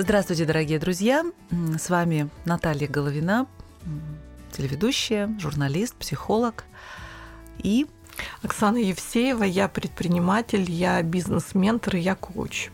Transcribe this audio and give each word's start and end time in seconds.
Здравствуйте, 0.00 0.44
дорогие 0.44 0.78
друзья! 0.78 1.24
С 1.76 1.90
вами 1.90 2.28
Наталья 2.44 2.86
Головина, 2.86 3.48
телеведущая, 4.52 5.36
журналист, 5.40 5.96
психолог 5.96 6.62
и 7.58 7.88
Оксана 8.44 8.76
Евсеева, 8.76 9.42
я 9.42 9.66
предприниматель, 9.66 10.70
я 10.70 11.02
бизнес-ментор, 11.02 11.96
я 11.96 12.14
коуч. 12.14 12.70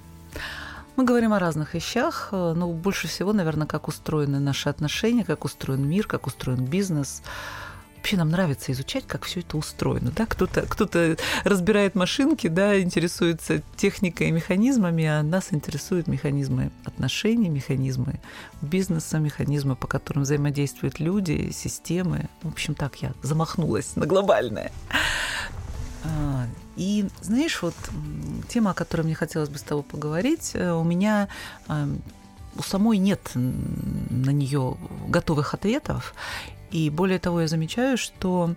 Мы 0.97 1.05
говорим 1.05 1.33
о 1.33 1.39
разных 1.39 1.73
вещах, 1.73 2.29
но 2.31 2.71
больше 2.71 3.08
всего, 3.08 3.33
наверное, 3.33 3.67
как 3.67 3.88
устроены 3.88 4.38
наши 4.38 4.69
отношения, 4.69 5.25
как 5.25 5.47
устроен 5.47 5.88
мир, 5.88 6.06
как 6.06 6.27
устроен 6.27 6.67
бизнес, 6.67 7.22
вообще 8.05 8.19
нам 8.19 8.29
нравится 8.29 8.71
изучать, 8.73 9.07
как 9.07 9.25
все 9.25 9.41
это 9.41 9.57
устроено. 9.57 10.13
Да? 10.15 10.27
Кто-то, 10.27 10.67
кто-то 10.67 11.17
разбирает 11.43 11.95
машинки, 11.95 12.49
да, 12.49 12.79
интересуется 12.79 13.63
техникой 13.77 14.29
и 14.29 14.31
механизмами, 14.31 15.07
а 15.07 15.23
нас 15.23 15.54
интересуют 15.54 16.07
механизмы 16.07 16.71
отношений, 16.85 17.48
механизмы 17.48 18.21
бизнеса, 18.61 19.19
механизмы, 19.19 19.75
по 19.75 19.87
которым 19.87 20.25
взаимодействуют 20.25 21.01
люди, 21.01 21.51
системы. 21.51 22.29
В 22.43 22.48
общем, 22.48 22.75
так 22.75 22.97
я 22.97 23.15
замахнулась 23.23 23.97
на 23.97 24.05
глобальное. 24.05 24.71
А, 26.05 26.47
и 26.77 27.09
знаешь, 27.23 27.62
вот 27.62 27.75
тема, 28.51 28.73
о 28.73 28.75
которой 28.75 29.03
мне 29.03 29.15
хотелось 29.15 29.48
бы 29.48 29.57
с 29.57 29.62
тобой 29.62 29.83
поговорить, 29.83 30.51
э, 30.53 30.73
у 30.73 30.84
меня 30.84 31.29
а, 31.69 31.89
у 32.57 32.63
самой 32.63 32.99
нет 32.99 33.33
на 33.35 34.31
нее 34.31 34.77
готовых 35.09 35.55
ответов. 35.55 36.15
И 36.71 36.91
более 36.91 37.19
того, 37.19 37.41
я 37.43 37.49
замечаю, 37.49 37.97
что 37.97 38.55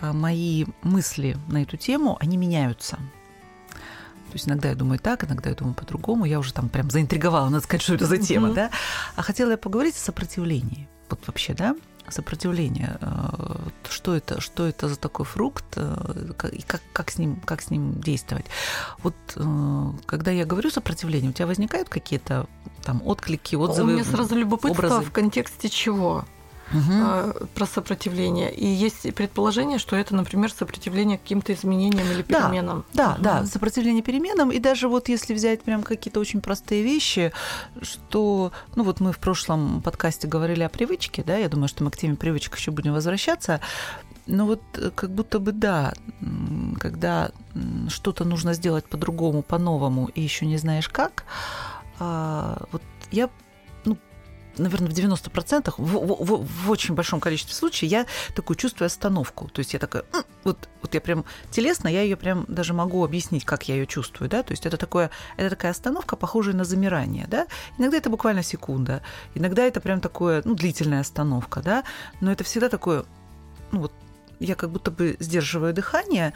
а, 0.00 0.12
мои 0.12 0.66
мысли 0.82 1.36
на 1.48 1.62
эту 1.62 1.76
тему, 1.76 2.16
они 2.20 2.36
меняются. 2.36 2.96
То 2.96 4.32
есть 4.32 4.48
иногда 4.48 4.68
я 4.68 4.74
думаю 4.74 4.98
так, 4.98 5.24
иногда 5.24 5.50
я 5.50 5.56
думаю 5.56 5.74
по-другому. 5.74 6.24
Я 6.24 6.38
уже 6.38 6.52
там 6.52 6.68
прям 6.68 6.90
заинтриговала, 6.90 7.48
надо 7.48 7.64
сказать, 7.64 7.82
что 7.82 7.94
это 7.94 8.06
за 8.06 8.18
тема, 8.18 8.48
mm-hmm. 8.48 8.54
да. 8.54 8.70
А 9.14 9.22
хотела 9.22 9.52
я 9.52 9.56
поговорить 9.56 9.96
о 9.96 10.00
сопротивлении. 10.00 10.88
Вот 11.08 11.20
вообще, 11.26 11.54
да, 11.54 11.76
сопротивление. 12.12 12.98
Э, 13.00 13.56
что 13.88 14.14
это, 14.14 14.40
что 14.40 14.66
это 14.66 14.88
за 14.88 14.96
такой 14.96 15.24
фрукт 15.24 15.64
э, 15.76 16.32
и 16.52 16.62
как, 16.62 16.80
как, 16.92 17.10
с 17.10 17.18
ним, 17.18 17.40
как 17.44 17.62
с 17.62 17.70
ним 17.70 18.00
действовать? 18.00 18.46
Вот 19.02 19.14
э, 19.36 19.92
когда 20.06 20.30
я 20.30 20.44
говорю 20.44 20.70
сопротивление, 20.70 21.30
у 21.30 21.32
тебя 21.32 21.46
возникают 21.46 21.88
какие-то 21.88 22.46
там 22.82 23.02
отклики, 23.04 23.56
отзывы? 23.56 23.92
У 23.92 23.94
меня 23.94 24.04
сразу 24.04 24.34
любопытство 24.34 24.86
образы? 24.86 25.04
в 25.04 25.12
контексте 25.12 25.68
чего? 25.68 26.24
Угу. 26.72 27.46
про 27.54 27.66
сопротивление. 27.66 28.52
И 28.54 28.66
есть 28.66 29.14
предположение, 29.14 29.78
что 29.78 29.96
это, 29.96 30.14
например, 30.14 30.50
сопротивление 30.50 31.18
каким-то 31.18 31.52
изменениям 31.52 32.10
или 32.10 32.22
переменам. 32.22 32.84
Да, 32.92 33.12
угу. 33.12 33.22
да, 33.22 33.40
да, 33.40 33.46
сопротивление 33.46 34.02
переменам. 34.02 34.50
И 34.50 34.58
даже 34.58 34.88
вот 34.88 35.08
если 35.08 35.34
взять 35.34 35.62
прям 35.62 35.82
какие-то 35.82 36.20
очень 36.20 36.40
простые 36.40 36.82
вещи, 36.82 37.32
что, 37.82 38.52
ну 38.74 38.84
вот 38.84 39.00
мы 39.00 39.12
в 39.12 39.18
прошлом 39.18 39.82
подкасте 39.82 40.26
говорили 40.26 40.62
о 40.62 40.68
привычке, 40.68 41.22
да, 41.24 41.36
я 41.36 41.48
думаю, 41.48 41.68
что 41.68 41.84
мы 41.84 41.90
к 41.90 41.96
теме 41.96 42.16
привычек 42.16 42.56
еще 42.56 42.70
будем 42.70 42.92
возвращаться. 42.92 43.60
Но 44.26 44.44
вот 44.44 44.60
э, 44.74 44.90
как 44.94 45.10
будто 45.10 45.38
бы 45.38 45.52
да, 45.52 45.94
когда 46.80 47.30
что-то 47.88 48.24
нужно 48.24 48.54
сделать 48.54 48.84
по-другому, 48.84 49.42
по-новому, 49.42 50.06
и 50.06 50.20
еще 50.20 50.46
не 50.46 50.56
знаешь 50.56 50.88
как, 50.88 51.24
а, 51.98 52.62
вот 52.72 52.82
я 53.12 53.30
наверное, 54.58 54.88
в 54.88 54.92
90%, 54.92 55.74
в, 55.76 55.82
в, 55.82 56.46
в 56.46 56.70
очень 56.70 56.94
большом 56.94 57.20
количестве 57.20 57.54
случаев 57.54 57.90
я 57.90 58.06
такую 58.34 58.56
чувствую 58.56 58.86
остановку. 58.86 59.48
То 59.48 59.60
есть 59.60 59.72
я 59.72 59.78
такая, 59.78 60.04
вот, 60.44 60.68
вот 60.82 60.94
я 60.94 61.00
прям 61.00 61.24
телесно, 61.50 61.88
я 61.88 62.02
ее 62.02 62.16
прям 62.16 62.44
даже 62.48 62.74
могу 62.74 63.04
объяснить, 63.04 63.44
как 63.44 63.68
я 63.68 63.74
ее 63.74 63.86
чувствую, 63.86 64.28
да, 64.28 64.42
то 64.42 64.52
есть 64.52 64.66
это, 64.66 64.76
такое, 64.76 65.10
это 65.36 65.50
такая 65.50 65.72
остановка, 65.72 66.16
похожая 66.16 66.54
на 66.54 66.64
замирание, 66.64 67.26
да. 67.28 67.46
Иногда 67.78 67.96
это 67.96 68.10
буквально 68.10 68.42
секунда, 68.42 69.02
иногда 69.34 69.64
это 69.64 69.80
прям 69.80 70.00
такое, 70.00 70.42
ну, 70.44 70.54
длительная 70.54 71.00
остановка, 71.00 71.60
да, 71.60 71.84
но 72.20 72.32
это 72.32 72.44
всегда 72.44 72.68
такое, 72.68 73.04
ну, 73.72 73.80
вот 73.80 73.92
я 74.38 74.54
как 74.54 74.70
будто 74.70 74.90
бы 74.90 75.16
сдерживаю 75.18 75.72
дыхание, 75.72 76.34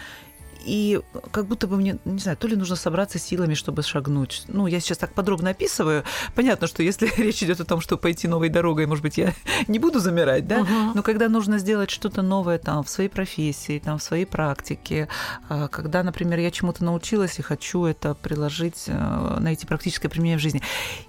и 0.64 1.00
как 1.30 1.46
будто 1.46 1.66
бы 1.66 1.76
мне, 1.76 1.98
не 2.04 2.18
знаю, 2.18 2.36
то 2.36 2.48
ли 2.48 2.56
нужно 2.56 2.76
собраться 2.76 3.18
силами, 3.18 3.54
чтобы 3.54 3.82
шагнуть. 3.82 4.44
Ну, 4.48 4.66
я 4.66 4.80
сейчас 4.80 4.98
так 4.98 5.12
подробно 5.14 5.50
описываю. 5.50 6.04
Понятно, 6.34 6.66
что 6.66 6.82
если 6.82 7.06
речь 7.16 7.42
идет 7.42 7.60
о 7.60 7.64
том, 7.64 7.80
что 7.80 7.96
пойти 7.96 8.28
новой 8.28 8.48
дорогой, 8.48 8.86
может 8.86 9.02
быть, 9.02 9.18
я 9.18 9.34
не 9.68 9.78
буду 9.78 10.00
замирать, 10.00 10.46
да? 10.46 10.60
Угу. 10.60 10.92
Но 10.94 11.02
когда 11.02 11.28
нужно 11.28 11.58
сделать 11.58 11.90
что-то 11.90 12.22
новое 12.22 12.58
там 12.58 12.82
в 12.82 12.88
своей 12.88 13.08
профессии, 13.08 13.78
там 13.78 13.98
в 13.98 14.02
своей 14.02 14.26
практике, 14.26 15.08
а, 15.48 15.68
когда, 15.68 16.02
например, 16.02 16.38
я 16.38 16.50
чему-то 16.50 16.84
научилась 16.84 17.38
и 17.38 17.42
хочу 17.42 17.84
это 17.84 18.14
приложить, 18.14 18.84
э, 18.86 19.36
найти 19.40 19.66
практическое 19.66 20.08
применение 20.08 20.38
в 20.38 20.42
жизни, 20.42 20.62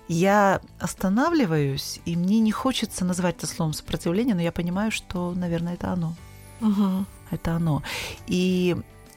я 0.08 0.62
останавливаюсь, 0.80 2.02
и 2.06 2.16
мне 2.16 2.40
не 2.40 2.52
хочется 2.52 3.06
называть 3.06 3.38
это 3.38 3.48
словом 3.48 3.74
сопротивление, 3.74 4.36
но 4.36 4.42
я 4.42 4.52
понимаю, 4.52 4.92
что, 4.92 5.34
наверное, 5.36 5.74
это 5.74 5.92
оно. 5.92 6.16
Угу. 6.62 7.06
Это 7.32 7.54
оно. 7.54 7.82
И 8.28 8.76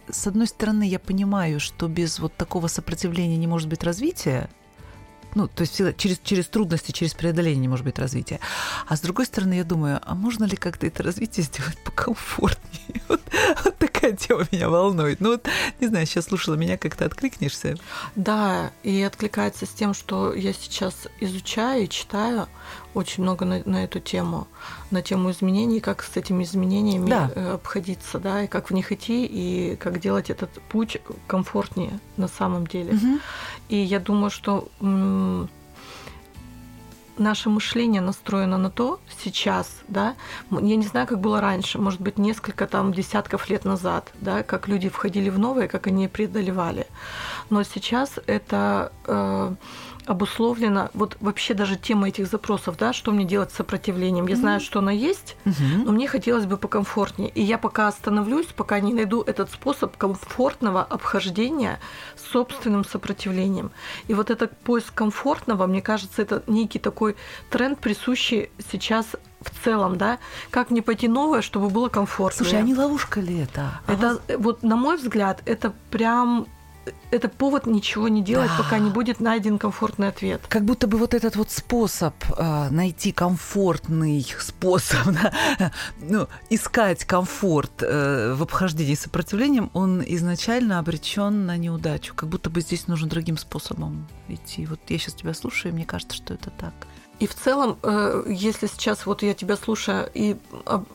с 0.09 0.27
одной 0.27 0.47
стороны, 0.47 0.87
я 0.87 0.99
понимаю, 0.99 1.61
что 1.61 1.89
без 1.89 2.19
вот 2.19 2.37
такого 2.37 2.67
сопротивления 2.69 3.37
не 3.37 3.47
может 3.47 3.69
быть 3.69 3.83
развития, 3.85 4.49
ну, 5.35 5.49
то 5.49 5.63
есть 5.63 5.77
через, 5.97 6.21
через 6.23 6.47
трудности, 6.47 6.93
через 6.93 7.13
преодоление 7.15 7.61
не 7.61 7.69
может 7.69 7.85
быть 7.85 7.99
развития. 7.99 8.39
А 8.87 8.97
с 8.97 9.01
другой 9.01 9.27
стороны, 9.27 9.55
я 9.55 9.65
думаю, 9.65 10.01
а 10.05 10.15
можно 10.15 10.45
ли 10.45 10.57
как-то 10.57 10.87
это 10.87 11.03
развитие 11.03 11.45
сделать 11.45 11.79
покомфортнее? 11.85 13.03
Вот, 13.09 13.21
вот 13.65 13.77
такая 14.05 14.17
тема 14.17 14.47
меня 14.51 14.69
волнует. 14.69 15.21
Ну 15.21 15.31
вот, 15.31 15.49
не 15.81 15.87
знаю, 15.87 16.07
сейчас 16.07 16.27
слушала 16.27 16.55
меня, 16.55 16.77
как-то 16.77 17.07
откликнешься? 17.07 17.77
Да, 18.17 18.71
и 18.83 19.03
откликается 19.03 19.67
с 19.67 19.71
тем, 19.71 19.95
что 19.95 20.35
я 20.35 20.53
сейчас 20.53 21.09
изучаю 21.21 21.85
и 21.85 21.89
читаю 21.89 22.49
очень 22.95 23.23
много 23.23 23.45
на, 23.45 23.63
на 23.65 23.85
эту 23.85 24.01
тему, 24.01 24.47
на 24.91 25.03
тему 25.03 25.31
изменений, 25.31 25.81
как 25.81 26.03
с 26.03 26.17
этими 26.17 26.45
изменениями 26.45 27.09
да. 27.09 27.31
Э, 27.35 27.55
обходиться, 27.55 28.19
да, 28.19 28.45
и 28.45 28.47
как 28.47 28.71
в 28.71 28.75
них 28.75 28.93
идти, 28.93 29.27
и 29.27 29.77
как 29.77 30.01
делать 30.01 30.31
этот 30.31 30.51
путь 30.69 30.99
комфортнее 31.27 31.99
на 32.17 32.29
самом 32.29 32.67
деле. 32.67 32.95
Угу. 32.95 33.19
И 33.71 33.77
я 33.77 34.01
думаю, 34.01 34.31
что 34.31 34.69
наше 37.19 37.51
мышление 37.51 38.01
настроено 38.01 38.59
на 38.59 38.71
то 38.71 39.01
сейчас, 39.23 39.83
да, 39.89 40.15
я 40.51 40.77
не 40.77 40.85
знаю, 40.85 41.07
как 41.07 41.21
было 41.21 41.41
раньше, 41.41 41.79
может 41.79 42.01
быть, 42.01 42.19
несколько 42.19 42.67
там 42.67 42.93
десятков 42.93 43.49
лет 43.49 43.65
назад, 43.65 44.11
да, 44.21 44.43
как 44.43 44.69
люди 44.69 44.89
входили 44.89 45.31
в 45.31 45.39
новое, 45.39 45.69
как 45.69 45.87
они 45.87 46.09
преодолевали. 46.09 46.87
Но 47.51 47.63
сейчас 47.63 48.19
это 48.27 48.93
э, 49.07 49.55
обусловлено, 50.07 50.91
вот 50.95 51.17
вообще 51.21 51.55
даже 51.55 51.77
тема 51.77 52.09
этих 52.09 52.27
запросов, 52.27 52.77
да, 52.77 52.93
что 52.93 53.13
мне 53.13 53.25
делать 53.25 53.53
с 53.53 53.57
сопротивлением. 53.57 54.27
Я 54.27 54.35
mm-hmm. 54.35 54.39
знаю, 54.39 54.61
что 54.61 54.79
она 54.81 54.93
есть, 54.93 55.37
mm-hmm. 55.45 55.85
но 55.85 55.93
мне 55.93 56.09
хотелось 56.09 56.47
бы 56.47 56.57
покомфортнее. 56.57 57.31
И 57.31 57.43
я 57.43 57.59
пока 57.59 57.89
остановлюсь, 57.89 58.47
пока 58.47 58.81
не 58.81 58.93
найду 58.93 59.23
этот 59.23 59.51
способ 59.51 59.97
комфортного 59.97 60.83
обхождения 60.83 61.81
с 62.17 62.31
собственным 62.31 62.85
сопротивлением. 62.85 63.71
И 64.09 64.15
вот 64.15 64.31
этот 64.31 64.57
поиск 64.59 64.93
комфортного, 64.95 65.67
мне 65.67 65.83
кажется, 65.83 66.23
это 66.23 66.43
некий 66.47 66.79
такой 66.79 67.17
тренд, 67.51 67.79
присущий 67.79 68.51
сейчас 68.71 69.07
в 69.41 69.65
целом, 69.65 69.99
да, 69.99 70.19
как 70.51 70.71
мне 70.71 70.83
пойти 70.83 71.09
новое, 71.09 71.43
чтобы 71.43 71.69
было 71.69 71.89
комфортно. 71.89 72.45
Слушай, 72.45 72.61
а 72.61 72.63
не 72.63 72.75
ловушка 72.75 73.21
ли 73.21 73.41
это? 73.41 73.81
Это, 73.87 74.11
ага. 74.11 74.39
вот 74.39 74.63
на 74.63 74.77
мой 74.77 74.97
взгляд, 74.97 75.43
это 75.45 75.73
прям 75.91 76.47
это 77.11 77.29
повод 77.29 77.67
ничего 77.67 78.09
не 78.09 78.23
делать, 78.23 78.51
да. 78.57 78.63
пока 78.63 78.79
не 78.79 78.91
будет 78.91 79.21
найден 79.21 79.59
комфортный 79.59 80.09
ответ. 80.09 80.43
Как 80.49 80.65
будто 80.65 80.87
бы 80.87 80.99
вот 80.99 81.15
этот 81.15 81.37
вот 81.37 81.51
способ 81.51 82.15
э, 82.37 82.69
найти 82.71 83.13
комфортный 83.13 84.27
способ, 84.39 85.07
да, 85.59 85.73
ну, 86.01 86.29
искать 86.51 87.05
комфорт 87.05 87.83
э, 87.83 88.35
в 88.35 88.43
обхождении 88.43 88.95
сопротивлением, 88.95 89.71
он 89.75 90.03
изначально 90.07 90.79
обречен 90.79 91.47
на 91.47 91.57
неудачу. 91.57 92.15
Как 92.15 92.29
будто 92.29 92.51
бы 92.51 92.61
здесь 92.61 92.87
нужно 92.89 93.09
другим 93.09 93.39
способом 93.39 94.07
идти. 94.29 94.67
Вот 94.67 94.81
я 94.89 94.99
сейчас 94.99 95.15
тебя 95.15 95.35
слушаю, 95.35 95.73
и 95.73 95.75
мне 95.75 95.85
кажется, 95.85 96.17
что 96.17 96.35
это 96.35 96.51
так. 96.51 96.75
И 97.21 97.27
в 97.27 97.35
целом, 97.35 97.79
э, 97.83 98.25
если 98.29 98.67
сейчас 98.67 99.07
вот 99.07 99.23
я 99.23 99.35
тебя 99.35 99.57
слушаю 99.57 100.11
и 100.15 100.37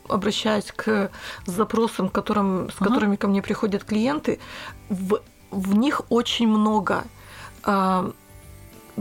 обращаюсь 0.08 0.72
к 0.76 1.12
запросам, 1.46 2.10
которым, 2.10 2.70
с 2.70 2.76
которыми 2.76 3.14
ага. 3.14 3.22
ко 3.22 3.28
мне 3.28 3.42
приходят 3.42 3.86
клиенты, 3.86 4.40
в 4.90 5.22
в 5.52 5.76
них 5.76 6.02
очень 6.10 6.48
много 6.48 7.04
э, 7.66 8.12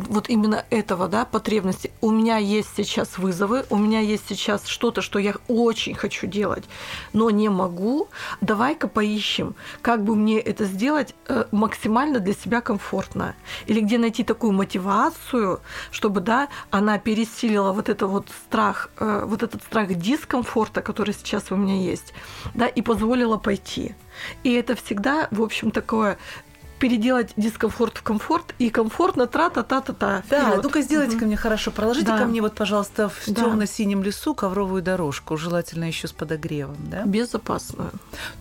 вот 0.08 0.28
именно 0.28 0.64
этого, 0.70 1.08
да, 1.08 1.24
потребности. 1.24 1.90
У 2.00 2.10
меня 2.10 2.36
есть 2.36 2.68
сейчас 2.76 3.18
вызовы, 3.18 3.64
у 3.70 3.76
меня 3.76 4.00
есть 4.00 4.24
сейчас 4.28 4.66
что-то, 4.66 5.02
что 5.02 5.18
я 5.18 5.34
очень 5.48 5.94
хочу 5.94 6.26
делать, 6.26 6.64
но 7.12 7.30
не 7.30 7.48
могу. 7.48 8.08
Давай-ка 8.40 8.88
поищем, 8.88 9.54
как 9.82 10.04
бы 10.04 10.14
мне 10.14 10.38
это 10.38 10.64
сделать 10.64 11.14
э, 11.28 11.44
максимально 11.50 12.20
для 12.20 12.34
себя 12.34 12.60
комфортно. 12.60 13.34
Или 13.66 13.80
где 13.80 13.98
найти 13.98 14.24
такую 14.24 14.52
мотивацию, 14.52 15.60
чтобы, 15.90 16.20
да, 16.20 16.48
она 16.70 16.98
пересилила 16.98 17.72
вот 17.72 17.88
это 17.88 18.06
вот 18.06 18.28
страх, 18.46 18.90
э, 18.98 19.24
вот 19.26 19.42
этот 19.42 19.62
страх 19.62 19.94
дискомфорта, 19.94 20.82
который 20.82 21.14
сейчас 21.14 21.50
у 21.50 21.56
меня 21.56 21.76
есть, 21.76 22.14
да, 22.54 22.66
и 22.66 22.82
позволила 22.82 23.36
пойти. 23.36 23.94
И 24.42 24.52
это 24.52 24.74
всегда, 24.74 25.28
в 25.30 25.42
общем, 25.42 25.70
такое 25.70 26.18
переделать 26.78 27.32
дискомфорт 27.36 27.98
в 27.98 28.02
комфорт 28.02 28.54
и 28.58 28.70
комфортно 28.70 29.26
тра-та-та-та-та. 29.26 30.22
Да, 30.30 30.40
Вперёд. 30.50 30.62
ну-ка 30.62 30.82
сделайте 30.82 31.16
ко 31.16 31.24
мне 31.26 31.36
хорошо. 31.36 31.70
Проложите 31.70 32.06
Да. 32.06 32.18
ко 32.18 32.24
мне 32.24 32.40
вот, 32.40 32.54
пожалуйста, 32.54 33.08
в 33.08 33.22
Да. 33.26 33.42
темно-синем 33.42 34.02
лесу 34.02 34.34
ковровую 34.34 34.82
дорожку, 34.82 35.36
желательно 35.36 35.84
еще 35.84 36.08
с 36.08 36.12
подогревом, 36.12 36.76
да? 36.90 37.02
Безопасную. 37.04 37.90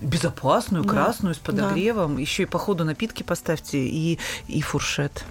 Безопасную, 0.01 0.83
Да. 0.83 0.89
красную, 0.89 1.35
с 1.35 1.39
Да. 1.39 1.45
подогревом. 1.45 2.17
Еще 2.17 2.43
и 2.43 2.45
по 2.45 2.57
ходу 2.59 2.85
напитки 2.85 3.23
поставьте 3.23 3.77
и, 3.79 4.19
и 4.47 4.61
фуршет. 4.61 5.23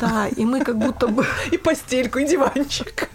Да, 0.00 0.28
и 0.28 0.44
мы 0.44 0.62
как 0.62 0.78
будто 0.78 1.06
бы 1.08 1.26
И 1.52 1.56
постельку, 1.56 2.18
и 2.18 2.26
диванчик. 2.26 3.08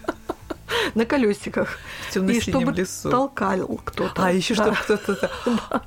на 0.94 1.04
колесиках. 1.04 1.78
В 2.10 2.28
И 2.28 2.40
чтобы 2.40 2.72
лесу. 2.72 3.10
толкал 3.10 3.80
кто-то. 3.84 4.24
А 4.24 4.32
еще 4.32 4.54
Да. 4.62 4.74
чтобы 4.74 4.98
кто-то... 4.98 5.30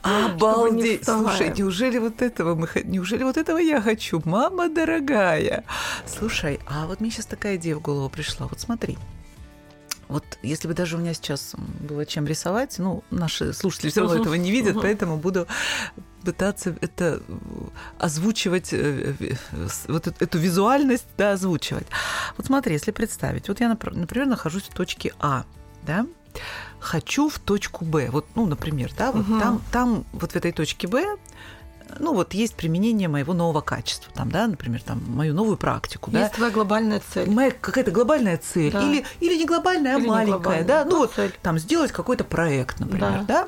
Обалдеть! 0.02 1.06
Слушай, 1.06 1.54
неужели 1.56 1.98
вот 1.98 2.22
этого 2.22 2.56
мы... 2.56 2.70
Неужели 2.84 3.24
вот 3.24 3.38
этого 3.38 3.58
я 3.58 3.82
хочу? 3.82 4.22
Мама 4.26 4.70
дорогая! 4.70 5.64
Слушай, 6.06 6.60
а 6.68 6.88
вот 6.88 7.00
мне 7.02 7.12
сейчас 7.12 7.26
такая 7.26 7.56
идея 7.58 7.76
в 7.76 7.82
голову 7.82 8.10
пришла. 8.10 8.48
Вот 8.48 8.60
смотри. 8.60 8.98
Вот 10.08 10.24
если 10.44 10.68
бы 10.68 10.74
даже 10.76 10.98
у 10.98 11.00
меня 11.00 11.14
сейчас 11.14 11.56
было 11.80 12.06
чем 12.06 12.28
рисовать, 12.28 12.78
ну, 12.78 13.04
наши 13.10 13.54
слушатели 13.54 13.90
все 13.90 14.02
равно 14.02 14.22
этого 14.22 14.36
не 14.36 14.52
видят, 14.52 14.78
поэтому 14.80 15.18
буду 15.18 15.48
пытаться 16.26 16.76
это 16.82 17.22
э, 17.28 17.34
озвучивать, 18.00 18.70
э, 18.74 19.14
вот 19.88 20.08
эту- 20.08 20.38
визуальность, 20.40 21.06
да, 21.18 21.32
озвучивать. 21.34 21.88
Вот 22.38 22.46
смотри, 22.48 22.74
если 22.74 22.92
представить, 22.92 23.48
вот 23.48 23.60
я, 23.62 23.72
напр- 23.72 23.96
например, 23.96 24.28
нахожусь 24.28 24.64
в 24.64 24.74
точке 24.74 25.14
А, 25.20 25.44
да, 25.86 26.06
хочу 26.80 27.30
в 27.30 27.40
точку 27.40 27.86
Б. 27.86 28.10
Вот, 28.12 28.26
ну, 28.36 28.46
например, 28.46 28.92
да, 28.98 29.12
вот 29.12 29.28
Мгм. 29.28 29.40
там, 29.40 29.62
там, 29.72 30.06
вот 30.12 30.32
в 30.34 30.36
этой 30.36 30.52
точке 30.52 30.88
Б, 30.88 31.18
ну, 32.00 32.14
вот 32.14 32.34
есть 32.34 32.56
применение 32.56 33.08
моего 33.08 33.34
нового 33.34 33.62
качества, 33.62 34.12
там, 34.14 34.32
да, 34.32 34.48
например, 34.48 34.82
там, 34.82 35.02
мою 35.08 35.34
новую 35.34 35.56
практику, 35.56 36.10
да. 36.12 36.22
Есть 36.24 36.34
твоя 36.34 36.52
глобальная 36.52 37.02
цель. 37.14 37.30
Моя 37.30 37.52
какая-то 37.52 37.92
глобальная 37.92 38.38
цель. 38.38 38.72
Да. 38.72 38.82
Или, 38.84 39.06
или 39.22 39.38
не 39.38 39.46
глобальная, 39.46 39.96
а 39.96 40.00
Или 40.00 40.08
маленькая, 40.08 40.40
глобальная, 40.40 40.66
да. 40.68 40.84
но 40.86 40.92
Ну, 40.92 40.98
вот 40.98 41.14
цель. 41.14 41.32
там 41.44 41.60
сделать 41.60 41.92
какой-то 41.92 42.24
проект, 42.24 42.80
например, 42.80 43.24
Да. 43.28 43.44
да. 43.44 43.48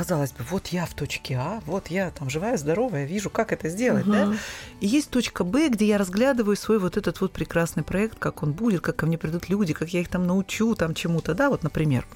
Казалось 0.00 0.32
бы, 0.32 0.44
вот 0.48 0.68
я 0.68 0.86
в 0.86 0.94
точке 0.94 1.34
А, 1.34 1.60
вот 1.66 1.88
я 1.88 2.10
там 2.10 2.30
живая, 2.30 2.56
здоровая, 2.56 3.04
вижу, 3.04 3.28
как 3.28 3.52
это 3.52 3.68
сделать, 3.68 4.06
да. 4.06 4.24
Мгм. 4.24 4.38
И 4.80 4.86
есть 4.86 5.10
точка 5.10 5.44
Б, 5.44 5.68
где 5.68 5.84
я 5.84 5.98
разглядываю 5.98 6.56
свой 6.56 6.78
вот 6.78 6.96
этот 6.96 7.20
вот 7.20 7.32
прекрасный 7.32 7.82
проект, 7.82 8.18
как 8.18 8.42
он 8.42 8.52
будет, 8.52 8.80
как 8.80 8.96
ко 8.96 9.04
мне 9.04 9.18
придут 9.18 9.50
люди, 9.50 9.74
как 9.74 9.90
я 9.90 10.00
их 10.00 10.08
там 10.08 10.26
научу, 10.26 10.74
там 10.74 10.94
чему-то, 10.94 11.34
да, 11.34 11.50
вот, 11.50 11.62
например. 11.62 12.06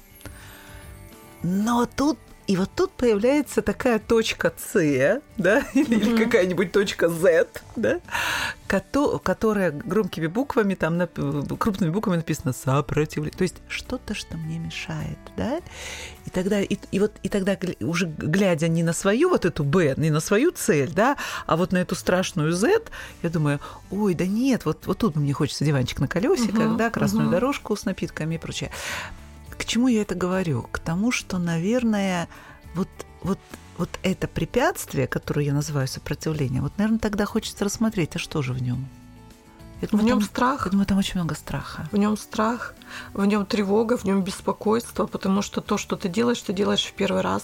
Но 1.43 1.85
тут 1.85 2.17
и 2.47 2.57
вот 2.57 2.69
тут 2.75 2.91
появляется 2.91 3.61
такая 3.61 3.99
точка 3.99 4.53
С, 4.57 5.21
да, 5.37 5.63
или, 5.73 5.95
или 5.95 6.23
какая-нибудь 6.23 6.71
точка 6.71 7.09
Z, 7.09 7.47
да, 7.75 7.99
кото- 8.67 9.19
которая 9.19 9.71
громкими 9.71 10.27
буквами, 10.27 10.75
там 10.75 11.01
крупными 11.57 11.89
буквами 11.89 12.17
написано 12.17 12.53
сопротивление. 12.53 13.37
То 13.37 13.43
есть 13.43 13.55
что-то, 13.67 14.13
что 14.13 14.37
мне 14.37 14.59
мешает, 14.59 15.17
да. 15.37 15.59
И 16.25 16.29
тогда, 16.29 16.61
и, 16.61 16.77
и 16.91 16.99
вот, 16.99 17.13
и 17.23 17.29
тогда 17.29 17.57
уже 17.81 18.05
глядя 18.05 18.67
не 18.67 18.83
на 18.83 18.93
свою 18.93 19.29
вот 19.29 19.45
эту 19.45 19.63
Б, 19.63 19.93
не 19.97 20.09
на 20.11 20.19
свою 20.19 20.51
цель, 20.51 20.91
да, 20.91 21.17
а 21.47 21.55
вот 21.57 21.71
на 21.71 21.77
эту 21.79 21.95
страшную 21.95 22.53
Z, 22.53 22.81
я 23.23 23.29
думаю, 23.29 23.59
ой, 23.91 24.13
да 24.13 24.25
нет, 24.25 24.65
вот, 24.65 24.85
вот 24.85 24.97
тут 24.99 25.15
мне 25.15 25.33
хочется 25.33 25.65
диванчик 25.65 25.99
на 25.99 26.07
колесиках, 26.07 26.59
Мгм, 26.59 26.77
да, 26.77 26.89
красную 26.89 27.23
мгм. 27.23 27.31
дорожку 27.31 27.75
с 27.75 27.85
напитками 27.85 28.35
и 28.35 28.37
прочее. 28.37 28.71
К 29.57 29.65
чему 29.65 29.87
я 29.87 30.01
это 30.01 30.15
говорю? 30.15 30.63
К 30.71 30.79
тому, 30.79 31.11
что, 31.11 31.37
наверное, 31.37 32.27
вот, 32.73 32.89
вот, 33.23 33.39
вот 33.77 33.89
это 34.03 34.27
препятствие, 34.27 35.07
которое 35.07 35.45
я 35.45 35.53
называю 35.53 35.87
сопротивлением, 35.87 36.63
вот, 36.63 36.77
наверное, 36.77 36.99
тогда 36.99 37.25
хочется 37.25 37.63
рассмотреть, 37.65 38.15
а 38.15 38.19
что 38.19 38.41
же 38.41 38.53
в 38.53 38.61
нем? 38.61 38.85
Я 39.81 39.87
В 39.89 39.91
думаю, 39.91 40.07
нем 40.07 40.19
там- 40.19 40.27
страх, 40.29 40.65
я 40.65 40.71
думаю, 40.71 40.85
там 40.85 40.97
очень 40.97 41.19
много 41.19 41.35
страха. 41.35 41.87
в 41.91 41.97
нем 41.97 42.17
страх, 42.17 42.73
в 43.13 43.25
нем 43.25 43.45
тревога, 43.45 43.97
в 43.97 44.05
нем 44.05 44.21
беспокойство, 44.23 45.05
потому 45.05 45.41
что 45.41 45.59
то, 45.61 45.77
что 45.77 45.95
ты 45.97 46.07
делаешь, 46.07 46.41
ты 46.41 46.53
делаешь 46.53 46.85
в 46.85 46.93
первый 46.93 47.21
раз. 47.21 47.43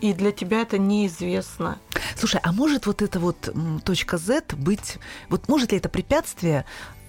И 0.00 0.12
для 0.14 0.32
тебя 0.32 0.62
это 0.62 0.78
неизвестно. 0.78 1.78
Слушай, 2.16 2.40
а 2.42 2.52
может 2.52 2.86
вот 2.86 3.02
эта 3.02 3.18
вот 3.20 3.52
точка 3.84 4.16
Z 4.16 4.54
быть, 4.56 4.98
вот 5.28 5.48
может 5.48 5.72
ли 5.72 5.78
это 5.78 5.88
препятствие 5.88 6.64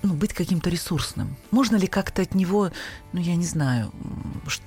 ну, 0.08 0.14
быть 0.14 0.34
каким-то 0.34 0.70
ресурсным? 0.70 1.36
Можно 1.52 1.76
ли 1.76 1.88
как-то 1.88 2.22
от 2.22 2.34
него, 2.36 2.72
ну, 3.14 3.20
я 3.20 3.36
не 3.36 3.46
знаю, 3.46 3.92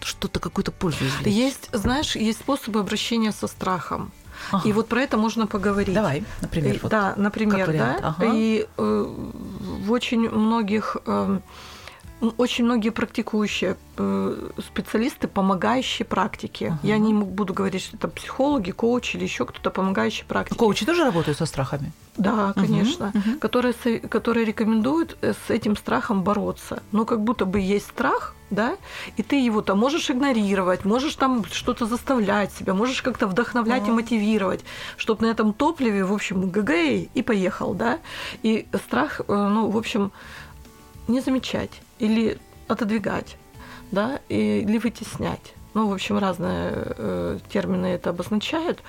что-то, 0.00 0.40
какую-то 0.40 0.72
пользу 0.72 1.06
извлечь? 1.06 1.34
Есть, 1.34 1.69
знаешь, 1.72 2.16
есть 2.16 2.40
способы 2.40 2.81
обращения 2.81 3.32
со 3.32 3.46
страхом. 3.46 4.12
Ага. 4.52 4.69
И 4.69 4.72
вот 4.72 4.88
про 4.88 5.02
это 5.02 5.16
можно 5.16 5.46
поговорить. 5.46 5.94
Давай, 5.94 6.25
например, 6.40 6.76
И- 6.76 6.78
вот. 6.78 6.90
Да, 6.90 7.14
например, 7.16 7.72
да. 7.72 7.98
ага. 8.02 8.31
И 8.32 8.66
э, 8.76 9.06
в 9.84 9.92
очень 9.92 10.31
многих 10.31 10.96
м, 11.06 11.42
очень 12.20 12.64
многие 12.64 12.90
практикующие 12.90 13.76
э, 13.96 14.50
специалисты, 14.58 15.28
помогающие 15.28 16.05
практики. 16.06 16.64
Ага. 16.64 16.78
Я 16.82 16.99
не 16.99 17.14
буду 17.14 17.55
говорить, 17.55 17.82
что 17.82 17.96
это 17.96 18.08
психологи, 18.08 18.70
коучи 18.70 19.17
или 19.17 19.25
еще 19.25 19.46
кто-то 19.46 19.70
помогающий 19.70 20.25
практики. 20.26 20.58
Коучи 20.58 20.84
тоже 20.84 21.05
работают 21.05 21.38
со 21.38 21.46
страхами? 21.46 21.93
Да, 22.17 22.52
конечно. 22.52 23.12
мгм. 23.14 23.38
Которые, 23.38 23.72
которые 24.08 24.44
рекомендуют 24.44 25.17
э, 25.22 25.32
с 25.32 25.50
этим 25.50 25.76
страхом 25.76 26.22
бороться. 26.22 26.82
Ну, 26.93 27.06
как 27.06 27.22
будто 27.22 27.46
бы 27.46 27.61
есть 27.61 27.87
страх, 27.87 28.34
да, 28.50 28.76
и 29.16 29.23
ты 29.23 29.37
его 29.37 29.62
там 29.62 29.78
можешь 29.78 30.11
игнорировать, 30.11 30.84
можешь 30.84 31.14
там 31.14 31.44
что-то 31.44 31.87
заставлять 31.87 32.52
себя, 32.52 32.75
можешь 32.75 33.00
как-то 33.00 33.26
вдохновлять 33.26 33.82
и 33.82 33.84
Ага. 33.87 33.94
мотивировать, 33.94 34.61
чтобы 34.96 35.25
на 35.26 35.31
этом 35.31 35.52
топливе, 35.52 36.05
в 36.05 36.12
общем, 36.12 36.50
гэгэй, 36.50 37.08
и 37.14 37.23
поехал, 37.23 37.75
да. 37.75 37.99
И 38.43 38.66
страх, 38.87 39.20
э, 39.20 39.25
ну, 39.28 39.70
в 39.70 39.76
общем, 39.78 40.12
не 41.08 41.20
замечать 41.20 41.70
или 42.00 42.38
отодвигать, 42.67 43.37
да, 43.93 44.20
или 44.29 44.79
вытеснять. 44.79 45.55
Ну, 45.75 45.88
в 45.88 45.93
общем, 45.93 46.19
разные 46.19 46.73
э, 46.75 47.38
термины 47.52 47.87
это 47.87 48.11
обозначают. 48.11 48.82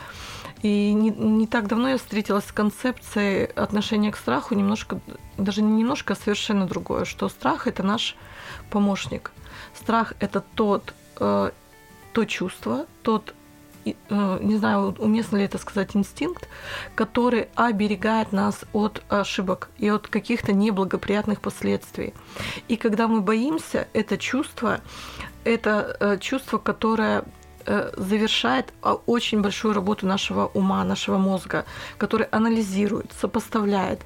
И 0.64 0.94
не, 0.94 1.12
не 1.12 1.48
так 1.48 1.68
давно 1.68 1.90
я 1.90 1.98
встретилась 1.98 2.46
с 2.46 2.52
концепцией 2.52 3.46
отношения 3.46 4.12
к 4.12 4.18
страху 4.18 4.56
немножко, 4.56 5.00
даже 5.38 5.62
не 5.62 5.82
немножко, 5.82 6.14
а 6.14 6.16
совершенно 6.16 6.68
другое, 6.68 7.06
что 7.06 7.30
страх 7.30 7.68
это 7.68 7.84
наш 7.84 8.16
помощник. 8.70 9.32
Страх 9.76 10.14
это 10.20 10.44
тот, 10.56 10.94
э, 11.20 11.52
то 12.14 12.26
чувство, 12.26 12.86
тот, 13.04 13.36
не 13.86 14.58
знаю, 14.58 14.96
уместно 15.00 15.38
ли 15.38 15.44
это 15.44 15.58
сказать, 15.58 15.96
инстинкт, 15.96 16.48
который 16.96 17.50
оберегает 17.56 18.32
нас 18.32 18.66
от 18.74 19.04
ошибок 19.10 19.70
и 19.78 19.90
от 19.90 20.08
каких-то 20.08 20.54
неблагоприятных 20.54 21.42
последствий. 21.42 22.14
И 22.68 22.76
когда 22.78 23.08
мы 23.08 23.22
боимся, 23.22 23.88
это 23.94 24.18
чувство, 24.18 24.82
это 25.44 25.98
э, 26.00 26.18
чувство, 26.20 26.58
которое 26.58 27.20
э, 27.20 27.24
завершает 27.98 28.74
а, 28.82 28.94
очень 29.06 29.42
большую 29.42 29.74
работу 29.74 30.06
нашего 30.06 30.48
ума, 30.54 30.84
нашего 30.84 31.18
мозга, 31.18 31.66
который 31.98 32.28
анализирует, 32.28 33.12
сопоставляет, 33.20 34.02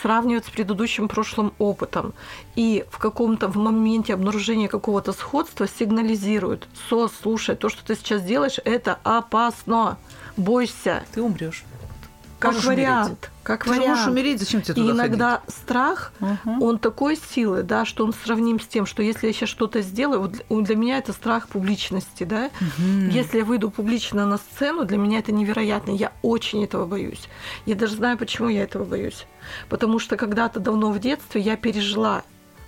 сравнивает 0.00 0.46
с 0.46 0.50
предыдущим 0.50 1.08
прошлым 1.08 1.52
опытом 1.58 2.14
и 2.54 2.84
в 2.90 2.98
каком-то 2.98 3.48
в 3.48 3.56
моменте 3.56 4.14
обнаружения 4.14 4.68
какого-то 4.68 5.12
сходства 5.12 5.66
сигнализирует, 5.68 6.68
СОС, 6.88 7.12
слушай, 7.22 7.56
то, 7.56 7.68
что 7.68 7.84
ты 7.84 7.94
сейчас 7.94 8.22
делаешь, 8.22 8.58
это 8.64 8.98
опасно, 9.02 9.98
бойся, 10.36 11.04
Ты 11.12 11.22
умрешь. 11.22 11.64
Как 12.42 12.52
Можешь 12.54 12.66
вариант, 12.66 13.06
умереть. 13.08 13.28
как 13.44 13.64
Ты 13.64 13.70
вариант. 13.70 14.08
умереть, 14.08 14.40
зачем 14.40 14.62
тебе 14.62 14.74
И 14.82 14.86
туда 14.86 14.92
иногда 14.92 15.40
страх 15.46 16.12
ходить? 16.18 16.38
Мгм. 16.44 16.62
он 16.62 16.78
такой 16.78 17.16
силы, 17.16 17.62
да, 17.62 17.84
что 17.84 18.04
он 18.04 18.12
сравним 18.24 18.58
с 18.60 18.66
тем, 18.66 18.84
что 18.86 19.02
если 19.02 19.28
я 19.28 19.32
сейчас 19.32 19.48
что-то 19.48 19.80
сделаю, 19.80 20.20
вот 20.22 20.32
для- 20.32 20.62
для 20.62 20.76
меня 20.76 20.98
это 20.98 21.12
страх 21.12 21.48
публичности, 21.48 22.24
да. 22.24 22.50
Мгм. 22.78 23.08
Если 23.10 23.38
я 23.38 23.44
выйду 23.44 23.70
публично 23.70 24.26
на 24.26 24.38
сцену, 24.38 24.84
для 24.84 24.98
меня 24.98 25.20
это 25.20 25.30
невероятно. 25.32 25.92
Я 25.92 26.10
очень 26.22 26.64
этого 26.64 26.84
боюсь. 26.86 27.28
Я 27.66 27.74
даже 27.76 27.94
знаю, 27.96 28.18
почему 28.18 28.48
я 28.48 28.62
этого 28.64 28.84
боюсь. 28.84 29.26
Потому 29.68 29.98
что 30.00 30.16
когда-то 30.16 30.58
давно 30.60 30.90
в 30.90 30.98
детстве 30.98 31.40
я 31.40 31.56
пережила 31.56 32.22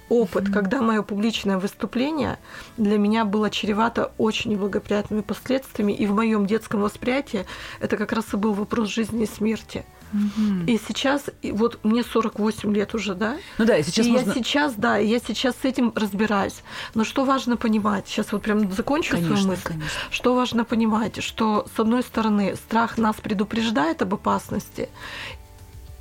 опыт, 0.09 0.51
когда 0.53 0.83
мое 0.83 1.03
публичное 1.03 1.59
выступление 1.59 2.39
для 2.77 2.99
меня 2.99 3.25
было 3.25 3.51
чревато 3.51 4.13
очень 4.19 4.53
неблагоприятными 4.53 5.23
последствиями, 5.23 5.93
и 5.93 6.07
в 6.07 6.15
моем 6.15 6.47
детском 6.47 6.81
восприятии 6.81 7.47
это 7.81 7.97
как 7.97 8.13
раз 8.13 8.33
и 8.33 8.37
был 8.37 8.53
вопрос 8.53 8.89
жизни 8.89 9.25
и 9.25 9.27
смерти. 9.27 9.85
И 10.67 10.79
сейчас, 10.87 11.25
и 11.43 11.51
вот 11.51 11.81
мне 11.83 12.05
48 12.05 12.73
лет 12.73 12.95
уже, 12.95 13.15
да, 13.15 13.37
Ну 13.59 13.65
да, 13.65 13.77
и 13.77 13.83
сейчас 13.83 14.07
и 14.07 14.13
можно... 14.13 14.29
я 14.29 14.35
сейчас, 14.35 14.75
да, 14.75 14.97
я 14.97 15.19
сейчас 15.19 15.57
с 15.61 15.65
этим 15.65 15.93
разбираюсь. 15.95 16.63
Но 16.95 17.03
что 17.03 17.25
важно 17.25 17.57
понимать, 17.57 18.07
сейчас 18.07 18.31
вот 18.31 18.43
прям 18.43 18.71
закончу 18.71 19.17
свою 19.17 19.27
Конечно, 19.27 19.49
мысль. 19.49 19.63
конечно. 19.65 20.01
Что 20.11 20.37
важно 20.37 20.65
понимать, 20.65 21.23
что 21.23 21.67
с 21.75 21.81
одной 21.81 22.03
стороны 22.03 22.55
страх 22.55 22.97
нас 22.97 23.17
предупреждает 23.17 24.03
об 24.03 24.15
опасности, 24.15 24.89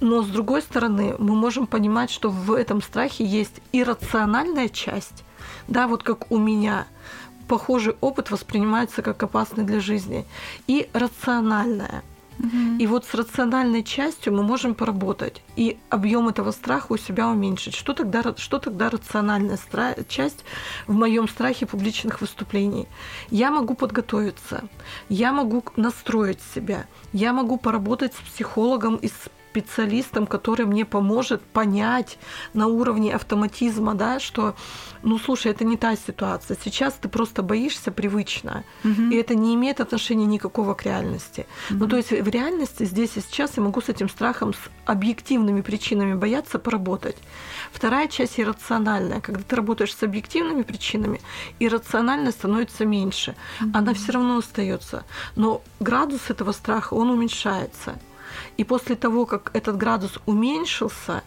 но 0.04 0.22
с 0.22 0.28
другой 0.28 0.62
стороны 0.62 1.16
мы 1.18 1.34
можем 1.34 1.66
понимать, 1.66 2.12
что 2.12 2.30
в 2.30 2.52
этом 2.52 2.82
страхе 2.82 3.24
есть 3.24 3.62
иррациональная 3.72 4.68
часть, 4.68 5.24
да, 5.70 5.88
вот 5.88 6.04
как 6.04 6.30
у 6.30 6.38
меня 6.38 6.88
похожий 7.48 7.96
опыт 8.02 8.30
воспринимается 8.30 9.02
как 9.02 9.24
опасный 9.24 9.64
для 9.64 9.80
жизни, 9.80 10.26
и 10.68 10.90
рациональная. 10.94 12.04
Угу. 12.40 12.80
И 12.80 12.88
вот 12.88 13.06
с 13.06 13.14
рациональной 13.14 13.84
частью 13.84 14.34
мы 14.34 14.44
можем 14.44 14.76
поработать 14.76 15.42
и 15.56 15.78
объем 15.90 16.28
этого 16.28 16.52
страха 16.52 16.92
у 16.92 16.98
себя 16.98 17.30
уменьшить. 17.30 17.76
Что 17.76 17.94
тогда, 17.94 18.36
что 18.36 18.60
тогда 18.60 18.90
рациональная 18.90 19.58
стра- 19.58 20.04
часть 20.10 20.44
в 20.86 20.94
моем 20.94 21.30
страхе 21.30 21.66
публичных 21.66 22.20
выступлений? 22.20 22.88
Я 23.30 23.52
могу 23.52 23.74
подготовиться, 23.74 24.64
я 25.08 25.32
могу 25.32 25.64
настроить 25.78 26.40
себя, 26.54 26.88
я 27.14 27.32
могу 27.32 27.58
поработать 27.58 28.14
с 28.16 28.32
психологом 28.34 28.96
и 28.96 29.08
с 29.08 29.30
специалистом, 29.54 30.26
который 30.26 30.66
мне 30.66 30.84
поможет 30.86 31.42
понять 31.42 32.18
на 32.54 32.66
уровне 32.68 33.14
автоматизма, 33.14 33.94
да, 33.94 34.20
что, 34.20 34.56
ну, 35.04 35.20
слушай, 35.20 35.52
это 35.52 35.64
не 35.64 35.78
та 35.78 35.96
ситуация. 35.96 36.58
Сейчас 36.64 36.94
ты 36.94 37.08
просто 37.08 37.44
боишься 37.44 37.92
привычно, 37.92 38.64
угу. 38.84 39.12
и 39.12 39.16
это 39.16 39.36
не 39.36 39.54
имеет 39.54 39.80
отношения 39.80 40.26
никакого 40.26 40.74
к 40.74 40.86
реальности. 40.86 41.46
Угу. 41.70 41.80
Ну, 41.80 41.88
то 41.88 41.98
есть 41.98 42.10
в 42.10 42.30
реальности 42.30 42.86
здесь 42.86 43.16
и 43.16 43.22
сейчас 43.22 43.58
я 43.58 43.64
могу 43.64 43.80
с 43.82 43.90
этим 43.90 44.10
страхом, 44.10 44.54
с 44.54 44.58
объективными 44.86 45.62
причинами 45.62 46.16
бояться 46.16 46.58
поработать. 46.58 47.18
Вторая 47.72 48.08
часть 48.08 48.40
иррациональная. 48.40 49.22
Когда 49.22 49.42
ты 49.44 49.56
работаешь 49.56 49.96
с 49.96 50.04
объективными 50.04 50.64
причинами, 50.64 51.22
иррациональность 51.60 52.40
становится 52.40 52.86
меньше. 52.86 53.36
Угу. 53.62 53.70
Она 53.74 53.94
все 53.94 54.14
равно 54.14 54.38
остается. 54.38 55.04
Но 55.36 55.62
градус 55.80 56.30
этого 56.30 56.54
страха, 56.54 56.96
он 56.96 57.12
уменьшается. 57.12 58.00
И 58.58 58.64
после 58.64 58.96
того, 58.96 59.26
как 59.26 59.52
этот 59.54 59.78
градус 59.78 60.20
уменьшился, 60.26 61.24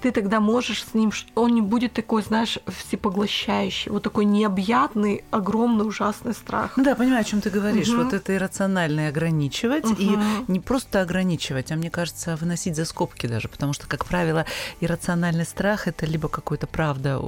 ты 0.00 0.10
тогда 0.10 0.40
можешь 0.40 0.84
с 0.84 0.94
ним, 0.94 1.12
он 1.34 1.54
не 1.54 1.62
будет 1.62 1.92
такой, 1.92 2.22
знаешь, 2.22 2.58
всепоглощающий, 2.66 3.90
вот 3.90 4.02
такой 4.02 4.24
необъятный, 4.24 5.24
огромный, 5.30 5.86
ужасный 5.86 6.34
страх. 6.34 6.72
Да, 6.76 6.94
понимаю, 6.94 7.20
о 7.20 7.24
чем 7.24 7.40
ты 7.40 7.50
говоришь. 7.50 7.88
Угу. 7.88 8.02
Вот 8.02 8.12
это 8.12 8.34
иррациональное 8.34 9.08
ограничивать 9.08 9.84
угу. 9.84 9.96
и 9.98 10.18
не 10.48 10.60
просто 10.60 11.00
ограничивать, 11.00 11.72
а 11.72 11.76
мне 11.76 11.90
кажется, 11.90 12.36
выносить 12.36 12.76
за 12.76 12.84
скобки 12.84 13.26
даже, 13.26 13.48
потому 13.48 13.72
что, 13.72 13.86
как 13.86 14.04
правило, 14.04 14.46
иррациональный 14.80 15.44
страх 15.44 15.88
это 15.88 16.06
либо 16.06 16.28
какой-то, 16.28 16.66
правда, 16.66 17.18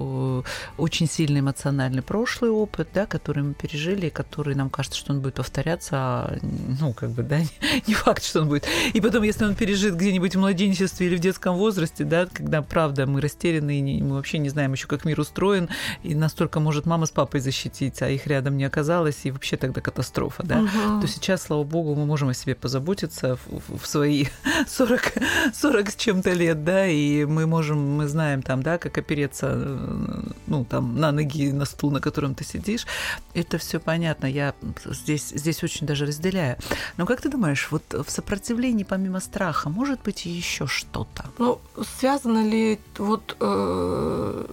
очень 0.76 1.08
сильный 1.08 1.40
эмоциональный 1.40 2.02
прошлый 2.02 2.50
опыт, 2.50 2.88
да, 2.94 3.06
который 3.06 3.42
мы 3.42 3.54
пережили, 3.54 4.06
и 4.06 4.10
который 4.10 4.54
нам 4.54 4.70
кажется, 4.70 4.98
что 4.98 5.12
он 5.12 5.20
будет 5.20 5.34
повторяться, 5.34 5.96
а, 5.96 6.38
ну, 6.80 6.92
как 6.92 7.10
бы, 7.10 7.22
да, 7.22 7.38
не 7.86 7.94
факт, 7.94 8.24
что 8.24 8.40
он 8.40 8.48
будет. 8.48 8.66
И 8.92 9.00
потом, 9.00 9.22
если 9.22 9.44
он 9.44 9.54
пережит 9.54 9.94
где-нибудь 9.94 10.34
в 10.34 10.38
младенчестве 10.38 11.06
или 11.06 11.16
в 11.16 11.20
детском 11.20 11.56
возрасте, 11.56 12.04
да, 12.04 12.26
когда, 12.44 12.60
правда, 12.60 13.06
мы 13.06 13.22
растеряны, 13.22 13.80
и 13.80 14.02
мы 14.02 14.16
вообще 14.16 14.36
не 14.36 14.50
знаем 14.50 14.74
еще, 14.74 14.86
как 14.86 15.06
мир 15.06 15.18
устроен, 15.18 15.70
и 16.02 16.14
настолько 16.14 16.60
может 16.60 16.84
мама 16.84 17.06
с 17.06 17.10
папой 17.10 17.40
защитить, 17.40 18.02
а 18.02 18.10
их 18.10 18.26
рядом 18.26 18.58
не 18.58 18.64
оказалось, 18.64 19.20
и 19.24 19.30
вообще 19.30 19.56
тогда 19.56 19.80
катастрофа, 19.80 20.42
да, 20.42 20.58
угу. 20.58 21.00
то 21.00 21.06
сейчас, 21.06 21.42
слава 21.42 21.64
богу, 21.64 21.94
мы 21.94 22.04
можем 22.04 22.28
о 22.28 22.34
себе 22.34 22.54
позаботиться 22.54 23.36
в, 23.46 23.78
в 23.78 23.86
свои 23.86 24.26
40, 24.68 25.12
40 25.54 25.90
с 25.90 25.96
чем-то 25.96 26.32
лет, 26.32 26.64
да, 26.64 26.86
и 26.86 27.24
мы 27.24 27.46
можем, 27.46 27.96
мы 27.96 28.08
знаем 28.08 28.42
там, 28.42 28.62
да, 28.62 28.76
как 28.76 28.98
опереться, 28.98 29.52
э, 29.54 30.22
ну, 30.46 30.66
там, 30.66 31.00
на 31.00 31.12
ноги, 31.12 31.50
на 31.50 31.64
стул, 31.64 31.92
на 31.92 32.00
котором 32.00 32.34
ты 32.34 32.44
сидишь, 32.44 32.86
это 33.32 33.56
все 33.56 33.80
понятно, 33.80 34.26
я 34.26 34.54
здесь, 34.84 35.30
здесь 35.30 35.64
очень 35.64 35.86
даже 35.86 36.04
разделяю. 36.04 36.58
Но 36.98 37.06
как 37.06 37.22
ты 37.22 37.30
думаешь, 37.30 37.68
вот 37.70 37.82
в 37.94 38.10
сопротивлении 38.10 38.84
помимо 38.84 39.20
страха 39.20 39.70
может 39.70 40.02
быть 40.02 40.26
еще 40.26 40.66
что-то? 40.66 41.24
Ну, 41.38 41.58
связано 41.98 42.33
связаны 42.34 42.48
ли, 42.48 42.78
вот, 42.98 43.36
э, 43.40 44.44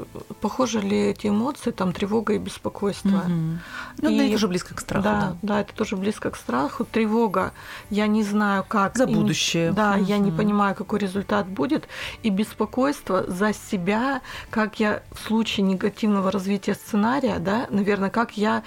похожи 0.41 0.79
ли 0.79 1.09
эти 1.09 1.27
эмоции, 1.27 1.71
там, 1.71 1.93
тревога 1.93 2.33
и 2.33 2.37
беспокойство? 2.37 3.09
Угу. 3.09 3.59
Ну, 4.01 4.09
и, 4.09 4.17
да, 4.17 4.23
это 4.23 4.31
тоже 4.31 4.47
близко 4.47 4.75
к 4.75 4.81
страху. 4.81 5.03
Да, 5.03 5.19
да, 5.19 5.37
да, 5.41 5.61
это 5.61 5.73
тоже 5.73 5.97
близко 5.97 6.29
к 6.31 6.35
страху. 6.35 6.85
Тревога, 6.85 7.51
я 7.89 8.07
не 8.07 8.23
знаю, 8.23 8.63
как. 8.67 8.97
За 8.97 9.07
будущее. 9.07 9.69
И, 9.69 9.73
да, 9.73 9.95
угу. 9.95 10.03
я 10.05 10.17
не 10.17 10.31
понимаю, 10.31 10.75
какой 10.75 10.99
результат 10.99 11.47
будет. 11.47 11.87
И 12.23 12.29
беспокойство 12.29 13.25
за 13.27 13.53
себя, 13.53 14.21
как 14.49 14.79
я 14.79 15.03
в 15.11 15.19
случае 15.27 15.65
негативного 15.65 16.31
развития 16.31 16.75
сценария, 16.75 17.39
да, 17.39 17.67
наверное, 17.69 18.09
как 18.09 18.37
я 18.37 18.63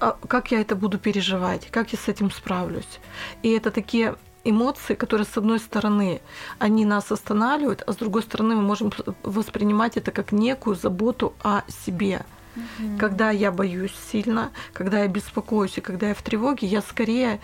а, 0.00 0.16
как 0.28 0.52
я 0.52 0.60
это 0.60 0.76
буду 0.76 0.98
переживать, 0.98 1.68
как 1.70 1.92
я 1.92 1.98
с 1.98 2.08
этим 2.08 2.30
справлюсь. 2.30 3.00
И 3.42 3.50
это 3.50 3.70
такие 3.70 4.14
эмоции, 4.50 4.94
которые, 4.94 5.26
с 5.26 5.36
одной 5.36 5.58
стороны, 5.58 6.20
они 6.58 6.84
нас 6.84 7.12
останавливают, 7.12 7.82
а 7.86 7.92
с 7.92 7.96
другой 7.96 8.22
стороны, 8.22 8.56
мы 8.56 8.62
можем 8.62 8.92
воспринимать 9.22 9.96
это 9.96 10.10
как 10.10 10.32
некую 10.32 10.76
заботу 10.76 11.34
о 11.42 11.62
себе. 11.86 12.24
Угу. 12.56 12.98
Когда 12.98 13.30
я 13.30 13.52
боюсь 13.52 13.94
сильно, 14.10 14.50
когда 14.72 15.00
я 15.00 15.08
беспокоюсь 15.08 15.78
и 15.78 15.80
когда 15.80 16.08
я 16.08 16.14
в 16.14 16.22
тревоге, 16.22 16.66
я 16.66 16.82
скорее 16.82 17.40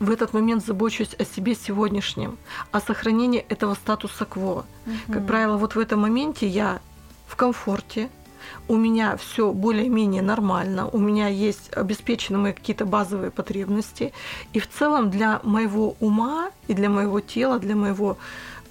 в 0.00 0.10
этот 0.10 0.34
момент 0.34 0.64
забочусь 0.64 1.14
о 1.18 1.24
себе 1.24 1.54
сегодняшнем, 1.54 2.36
о 2.70 2.80
сохранении 2.80 3.40
этого 3.48 3.74
статуса 3.74 4.24
кво. 4.24 4.66
Угу. 4.86 5.12
Как 5.12 5.26
правило, 5.26 5.56
вот 5.56 5.74
в 5.74 5.78
этом 5.78 6.00
моменте 6.00 6.46
я 6.46 6.80
в 7.26 7.36
комфорте, 7.36 8.08
у 8.68 8.76
меня 8.76 9.16
все 9.16 9.52
более-менее 9.52 10.22
нормально, 10.22 10.88
у 10.88 10.98
меня 10.98 11.28
есть 11.28 11.70
обеспечены 11.72 12.38
мои 12.38 12.52
какие-то 12.52 12.84
базовые 12.84 13.30
потребности, 13.30 14.12
и 14.52 14.58
в 14.58 14.68
целом 14.68 15.10
для 15.10 15.40
моего 15.42 15.96
ума 16.00 16.50
и 16.68 16.74
для 16.74 16.88
моего 16.88 17.20
тела, 17.20 17.58
для 17.58 17.76
моего 17.76 18.18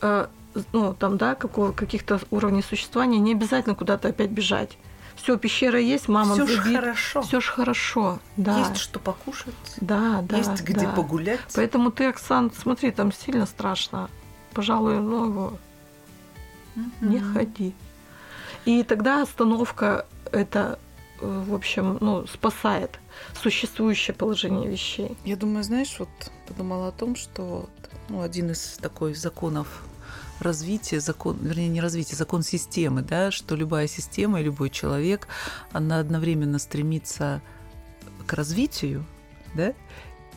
э, 0.02 0.28
ну, 0.74 0.94
там, 0.94 1.18
да, 1.18 1.36
какого, 1.36 1.72
каких-то 1.72 2.20
уровней 2.32 2.62
существования 2.62 3.20
не 3.20 3.34
обязательно 3.34 3.76
куда-то 3.76 4.10
опять 4.10 4.30
бежать. 4.30 4.78
Все, 5.16 5.38
пещера 5.38 5.80
есть, 5.80 6.08
мама 6.08 6.34
Все 6.34 6.46
ж 6.46 6.60
хорошо. 6.60 7.22
Все 7.22 7.40
ж 7.40 7.46
хорошо, 7.48 8.20
да. 8.38 8.60
Есть 8.60 8.78
что 8.78 9.00
покушать. 9.00 9.56
Да, 9.78 10.22
да. 10.24 10.38
Есть 10.38 10.62
где 10.64 10.86
да. 10.86 10.92
погулять. 10.92 11.40
Поэтому 11.56 11.92
ты, 11.92 12.06
Оксан, 12.06 12.52
смотри, 12.56 12.92
там 12.92 13.12
сильно 13.12 13.46
страшно. 13.46 14.10
Пожалуй, 14.54 15.00
ну 15.00 15.26
его 15.26 15.54
mm-hmm. 16.76 17.08
не 17.08 17.20
ходи. 17.20 17.76
И 18.66 18.84
тогда 18.84 19.22
остановка 19.22 20.06
это, 20.32 20.80
э, 21.22 21.44
в 21.48 21.54
общем, 21.54 21.98
ну, 22.02 22.26
спасает 22.28 23.00
существующее 23.42 24.16
положение 24.16 24.70
вещей. 24.70 25.16
Я 25.24 25.36
думаю, 25.36 25.64
знаешь, 25.64 25.96
вот 26.00 26.10
подумала 26.48 26.90
о 26.90 26.92
том, 26.92 27.16
что 27.16 27.70
ну, 28.10 28.22
один 28.22 28.52
из 28.52 28.78
такой 28.82 29.14
законов 29.14 29.84
развития, 30.40 31.00
закон, 31.00 31.38
вернее, 31.42 31.70
не 31.70 31.82
развития, 31.82 32.16
закон 32.16 32.44
системы, 32.44 33.02
да, 33.02 33.32
что 33.32 33.56
любая 33.56 33.88
система 33.88 34.42
и 34.42 34.44
любой 34.44 34.70
человек, 34.70 35.28
она 35.72 36.00
одновременно 36.00 36.60
стремится 36.60 37.42
к 38.26 38.34
развитию, 38.34 39.06
да, 39.54 39.74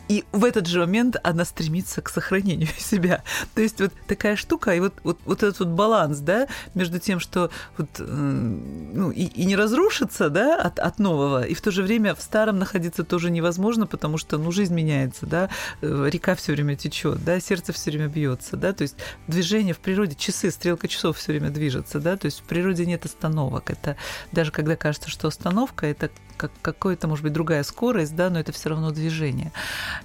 и 0.09 0.25
в 0.31 0.43
этот 0.43 0.65
же 0.65 0.79
момент 0.79 1.17
она 1.23 1.45
стремится 1.45 2.01
к 2.01 2.09
сохранению 2.09 2.67
себя. 2.77 3.23
То 3.53 3.61
есть 3.61 3.79
вот 3.79 3.93
такая 4.07 4.35
штука, 4.35 4.75
и 4.75 4.79
вот, 4.79 4.93
вот, 5.03 5.19
вот 5.23 5.43
этот 5.43 5.59
вот 5.59 5.69
баланс, 5.69 6.19
да, 6.19 6.47
между 6.73 6.99
тем, 6.99 7.19
что 7.19 7.51
вот, 7.77 7.87
ну, 7.99 9.11
и, 9.11 9.23
и 9.23 9.45
не 9.45 9.55
разрушиться, 9.55 10.29
да, 10.29 10.55
от, 10.55 10.79
от 10.79 10.99
нового, 10.99 11.43
и 11.45 11.53
в 11.53 11.61
то 11.61 11.71
же 11.71 11.83
время 11.83 12.15
в 12.15 12.21
старом 12.21 12.57
находиться 12.57 13.03
тоже 13.03 13.29
невозможно, 13.29 13.85
потому 13.85 14.17
что, 14.17 14.39
ну, 14.39 14.51
жизнь 14.51 14.73
меняется, 14.73 15.27
да, 15.27 15.49
э, 15.81 16.09
река 16.11 16.33
все 16.33 16.53
время 16.53 16.75
течет, 16.75 17.23
да, 17.23 17.39
сердце 17.39 17.71
все 17.71 17.91
время 17.91 18.07
бьется, 18.07 18.57
да, 18.57 18.73
то 18.73 18.81
есть 18.81 18.95
движение 19.27 19.75
в 19.75 19.79
природе, 19.79 20.15
часы, 20.15 20.49
стрелка 20.49 20.87
часов 20.87 21.17
все 21.17 21.33
время 21.33 21.51
движется, 21.51 21.99
да, 21.99 22.17
то 22.17 22.25
есть 22.25 22.39
в 22.39 22.43
природе 22.43 22.87
нет 22.87 23.05
остановок. 23.05 23.69
Это 23.69 23.95
даже 24.31 24.51
когда 24.51 24.75
кажется, 24.75 25.09
что 25.11 25.27
остановка, 25.27 25.85
это 25.85 26.09
как 26.39 26.51
какая-то, 26.61 27.07
может 27.07 27.23
быть, 27.23 27.33
другая 27.33 27.63
скорость, 27.63 28.15
да, 28.15 28.29
но 28.29 28.39
это 28.39 28.53
все 28.53 28.69
равно 28.69 28.91
движение. 28.91 29.51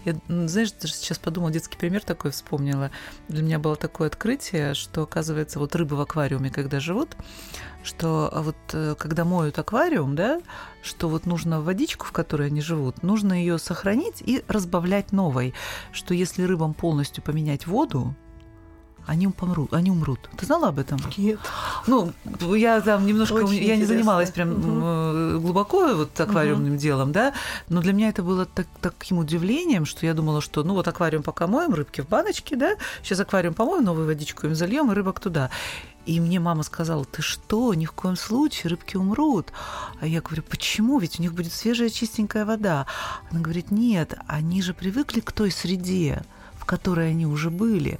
Я, 0.04 0.16
знаешь, 0.28 0.72
даже 0.72 0.92
сейчас 0.92 1.18
подумала, 1.18 1.52
детский 1.52 1.76
пример 1.76 2.02
такой 2.02 2.32
вспомнила. 2.32 2.90
Для 3.28 3.42
меня 3.42 3.60
было 3.60 3.76
такое 3.76 4.08
открытие, 4.08 4.74
что, 4.74 5.04
оказывается, 5.04 5.60
вот 5.60 5.76
рыбы 5.76 5.94
в 5.94 6.00
аквариуме, 6.00 6.50
когда 6.50 6.80
живут, 6.80 7.16
что 7.84 8.28
а 8.32 8.42
вот 8.42 8.56
э, 8.72 8.96
когда 8.98 9.24
моют 9.24 9.58
аквариум, 9.58 10.16
да, 10.16 10.40
что 10.82 11.08
вот 11.08 11.24
нужно 11.24 11.60
водичку, 11.60 12.04
в 12.06 12.12
которой 12.12 12.48
они 12.48 12.60
живут, 12.60 13.04
нужно 13.04 13.32
ее 13.32 13.58
сохранить 13.58 14.20
и 14.20 14.42
разбавлять 14.48 15.12
новой, 15.12 15.54
что 15.92 16.14
если 16.14 16.42
рыбам 16.42 16.74
полностью 16.74 17.22
поменять 17.22 17.68
воду, 17.68 18.16
они 19.06 19.28
помрут, 19.28 19.72
они 19.72 19.90
умрут. 19.90 20.30
Ты 20.36 20.46
знала 20.46 20.68
об 20.68 20.78
этом? 20.78 20.98
Нет. 21.16 21.38
Ну, 21.86 22.12
я 22.54 22.80
там 22.80 23.06
немножко, 23.06 23.34
Очень 23.34 23.54
я 23.54 23.60
интересно. 23.60 23.80
не 23.80 23.84
занималась 23.86 24.30
прям 24.30 24.52
угу. 24.52 25.40
глубоко 25.40 25.94
вот 25.94 26.18
аквариумным 26.18 26.72
угу. 26.72 26.80
делом, 26.80 27.12
да, 27.12 27.34
но 27.68 27.80
для 27.80 27.92
меня 27.92 28.08
это 28.08 28.22
было 28.22 28.46
так, 28.46 28.66
таким 28.80 29.18
удивлением, 29.18 29.84
что 29.84 30.06
я 30.06 30.14
думала, 30.14 30.40
что 30.40 30.62
ну 30.64 30.74
вот 30.74 30.88
аквариум 30.88 31.22
пока 31.22 31.46
моем, 31.46 31.74
рыбки 31.74 32.00
в 32.00 32.08
баночке, 32.08 32.56
да, 32.56 32.76
сейчас 33.02 33.20
аквариум 33.20 33.54
помоем, 33.54 33.84
новую 33.84 34.06
водичку 34.06 34.46
им 34.46 34.54
зальем, 34.54 34.90
и 34.90 34.94
рыбок 34.94 35.20
туда. 35.20 35.50
И 36.06 36.20
мне 36.20 36.38
мама 36.38 36.62
сказала, 36.62 37.04
ты 37.04 37.22
что, 37.22 37.72
ни 37.72 37.86
в 37.86 37.92
коем 37.92 38.16
случае, 38.16 38.70
рыбки 38.70 38.96
умрут. 38.96 39.52
А 40.00 40.06
я 40.06 40.20
говорю, 40.20 40.42
почему? 40.42 40.98
Ведь 40.98 41.18
у 41.18 41.22
них 41.22 41.32
будет 41.32 41.52
свежая 41.52 41.88
чистенькая 41.88 42.44
вода. 42.44 42.86
Она 43.30 43.40
говорит, 43.40 43.70
нет, 43.70 44.14
они 44.26 44.60
же 44.60 44.74
привыкли 44.74 45.20
к 45.20 45.32
той 45.32 45.50
среде, 45.50 46.22
в 46.58 46.66
которой 46.66 47.10
они 47.10 47.26
уже 47.26 47.50
были. 47.50 47.98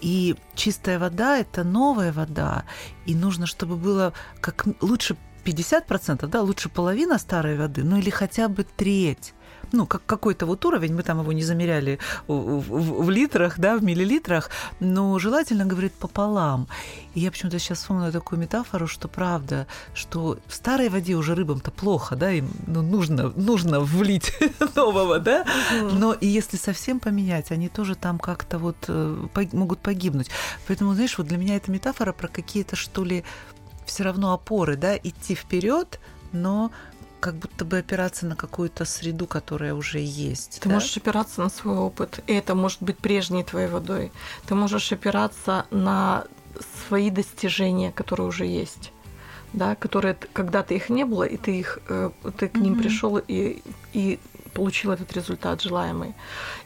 И 0.00 0.36
чистая 0.54 0.98
вода– 0.98 1.38
это 1.38 1.64
новая 1.64 2.12
вода, 2.12 2.64
и 3.06 3.14
нужно, 3.14 3.46
чтобы 3.46 3.76
было 3.76 4.12
как 4.40 4.66
лучше 4.80 5.16
50%, 5.44 6.26
да, 6.26 6.42
лучше 6.42 6.68
половина 6.68 7.18
старой 7.18 7.56
воды, 7.56 7.84
ну 7.84 7.98
или 7.98 8.10
хотя 8.10 8.48
бы 8.48 8.64
треть 8.64 9.32
ну, 9.72 9.86
как 9.86 10.04
какой-то 10.06 10.46
вот 10.46 10.64
уровень, 10.64 10.94
мы 10.94 11.02
там 11.02 11.20
его 11.20 11.32
не 11.32 11.42
замеряли 11.42 11.98
в, 12.26 12.34
в, 12.34 13.04
в 13.04 13.10
литрах, 13.10 13.58
да, 13.58 13.76
в 13.76 13.82
миллилитрах, 13.82 14.50
но 14.80 15.18
желательно, 15.18 15.64
говорит, 15.64 15.92
пополам. 15.92 16.68
И 17.14 17.20
я 17.20 17.30
почему-то 17.30 17.58
сейчас 17.58 17.78
вспомнила 17.78 18.12
такую 18.12 18.40
метафору, 18.40 18.86
что 18.86 19.08
правда, 19.08 19.66
что 19.94 20.38
в 20.46 20.54
старой 20.54 20.88
воде 20.88 21.14
уже 21.14 21.34
рыбам-то 21.34 21.70
плохо, 21.70 22.16
да, 22.16 22.30
им 22.30 22.50
ну, 22.66 22.82
нужно, 22.82 23.32
нужно 23.36 23.80
влить 23.80 24.32
нового, 24.76 25.18
да, 25.18 25.44
но 25.72 26.12
и 26.12 26.26
если 26.26 26.56
совсем 26.56 27.00
поменять, 27.00 27.50
они 27.50 27.68
тоже 27.68 27.94
там 27.94 28.18
как-то 28.18 28.58
вот 28.58 28.76
э, 28.88 29.26
могут 29.52 29.78
погибнуть. 29.80 30.30
Поэтому, 30.66 30.94
знаешь, 30.94 31.18
вот 31.18 31.26
для 31.26 31.38
меня 31.38 31.56
эта 31.56 31.70
метафора 31.70 32.12
про 32.12 32.28
какие-то, 32.28 32.76
что 32.76 33.04
ли, 33.04 33.24
все 33.86 34.02
равно 34.02 34.32
опоры, 34.32 34.76
да, 34.76 34.96
идти 34.96 35.34
вперед, 35.34 36.00
но 36.32 36.70
как 37.20 37.34
будто 37.36 37.64
бы 37.64 37.78
опираться 37.78 38.26
на 38.26 38.36
какую-то 38.36 38.84
среду, 38.84 39.26
которая 39.26 39.74
уже 39.74 39.98
есть. 39.98 40.60
Ты 40.60 40.68
да? 40.68 40.76
можешь 40.76 40.96
опираться 40.96 41.40
на 41.40 41.48
свой 41.48 41.76
опыт, 41.76 42.22
и 42.26 42.32
это 42.32 42.54
может 42.54 42.82
быть 42.82 42.98
прежней 42.98 43.44
твоей 43.44 43.68
водой. 43.68 44.12
Ты 44.46 44.54
можешь 44.54 44.92
опираться 44.92 45.66
на 45.70 46.24
свои 46.88 47.10
достижения, 47.10 47.92
которые 47.92 48.28
уже 48.28 48.46
есть 48.46 48.92
да, 49.52 49.74
которые 49.74 50.16
когда-то 50.32 50.74
их 50.74 50.90
не 50.90 51.04
было, 51.04 51.22
и 51.22 51.36
ты 51.36 51.58
их, 51.58 51.78
э, 51.88 52.10
ты 52.36 52.48
к 52.48 52.56
ним 52.56 52.74
mm-hmm. 52.74 52.82
пришел 52.82 53.16
и, 53.16 53.62
и 53.94 54.18
получил 54.56 54.92
этот 54.92 55.12
результат 55.12 55.62
желаемый. 55.62 56.14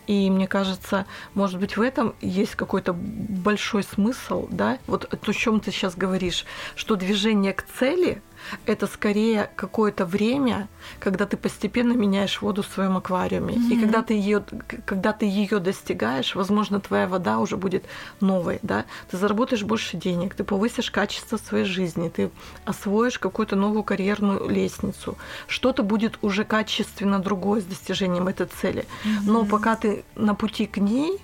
И 0.07 0.31
мне 0.31 0.47
кажется, 0.47 1.07
может 1.35 1.59
быть, 1.61 1.77
в 1.77 1.81
этом 1.81 2.15
есть 2.21 2.55
какой-то 2.55 2.93
большой 2.93 3.83
смысл, 3.83 4.47
да, 4.51 4.79
вот 4.87 5.13
о 5.13 5.33
чем 5.33 5.61
ты 5.61 5.73
сейчас 5.73 5.97
говоришь, 5.97 6.47
что 6.75 6.97
движение 6.97 7.53
к 7.53 7.65
цели 7.79 8.23
это 8.67 8.87
скорее 8.87 9.51
какое-то 9.57 10.05
время, 10.05 10.69
когда 10.99 11.27
ты 11.27 11.37
постепенно 11.37 11.93
меняешь 11.93 12.41
воду 12.41 12.63
в 12.63 12.67
своем 12.67 12.97
аквариуме. 12.97 13.55
Mm-hmm. 13.55 13.73
И 13.73 13.81
когда 13.81 14.03
ты 14.03 14.15
ее, 14.15 14.45
когда 14.85 15.13
ты 15.13 15.27
ее 15.27 15.59
достигаешь, 15.59 16.35
возможно, 16.35 16.81
твоя 16.81 17.07
вода 17.07 17.39
уже 17.39 17.57
будет 17.57 17.85
новой, 18.21 18.59
да. 18.63 18.85
Ты 19.11 19.17
заработаешь 19.17 19.63
больше 19.63 19.97
денег, 19.97 20.35
ты 20.35 20.45
повысишь 20.45 20.91
качество 20.91 21.37
своей 21.37 21.65
жизни, 21.65 22.09
ты 22.09 22.31
освоишь 22.65 23.19
какую-то 23.19 23.57
новую 23.57 23.83
карьерную 23.83 24.49
лестницу. 24.49 25.17
Что-то 25.47 25.83
будет 25.83 26.19
уже 26.23 26.45
качественно 26.45 27.19
другое 27.19 27.61
с 27.61 27.65
достижением 27.65 28.29
этой 28.29 28.47
цели. 28.47 28.87
Mm-hmm. 29.05 29.21
Но 29.25 29.45
пока 29.45 29.77
ты 29.77 30.05
на 30.17 30.35
пути 30.35 30.67
к 30.67 30.79
ней, 30.79 31.21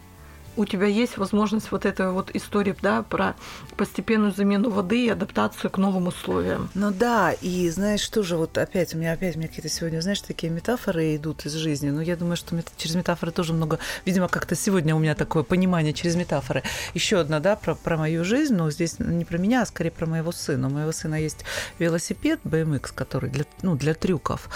у 0.57 0.65
тебя 0.65 0.87
есть 0.87 1.17
возможность 1.19 1.71
вот 1.71 1.85
этой 1.85 2.11
вот 2.11 2.31
истории, 2.35 2.75
да, 2.83 3.03
про 3.03 3.35
постепенную 3.77 4.33
замену 4.33 4.71
воды 4.71 5.07
и 5.07 5.09
адаптацию 5.09 5.71
к 5.71 5.79
новым 5.79 6.09
условиям. 6.09 6.71
Ну 6.75 6.91
да, 6.91 7.33
и 7.33 7.69
знаешь, 7.71 8.07
тоже 8.09 8.37
вот 8.37 8.57
опять, 8.59 8.95
у 8.95 8.99
меня 8.99 9.13
опять 9.13 9.37
у 9.37 9.39
меня 9.39 9.49
какие-то 9.49 9.69
сегодня, 9.69 10.01
знаешь, 10.01 10.21
такие 10.21 10.51
метафоры 10.53 11.17
идут 11.17 11.47
из 11.47 11.53
жизни, 11.53 11.91
но 11.91 12.01
я 12.01 12.17
думаю, 12.17 12.37
что 12.37 12.57
через 12.77 12.95
метафоры 12.95 13.33
тоже 13.33 13.53
много, 13.53 13.79
видимо, 14.05 14.29
как-то 14.29 14.55
сегодня 14.55 14.95
у 14.95 14.99
меня 14.99 15.15
такое 15.15 15.43
понимание 15.43 15.93
через 15.93 16.17
метафоры. 16.17 16.63
Еще 16.95 17.19
одна, 17.19 17.41
да, 17.41 17.57
про, 17.57 17.75
про 17.75 17.97
мою 17.97 18.25
жизнь, 18.25 18.55
но 18.55 18.71
здесь 18.71 18.99
не 18.99 19.25
про 19.25 19.39
меня, 19.39 19.63
а 19.63 19.67
скорее 19.67 19.91
про 19.91 20.07
моего 20.07 20.33
сына. 20.33 20.69
У 20.69 20.71
моего 20.71 20.93
сына 20.93 21.21
есть 21.21 21.45
велосипед 21.79 22.41
BMX, 22.45 22.93
который 22.95 23.31
для, 23.31 23.45
ну, 23.63 23.77
для 23.77 23.95
трюков. 23.95 24.49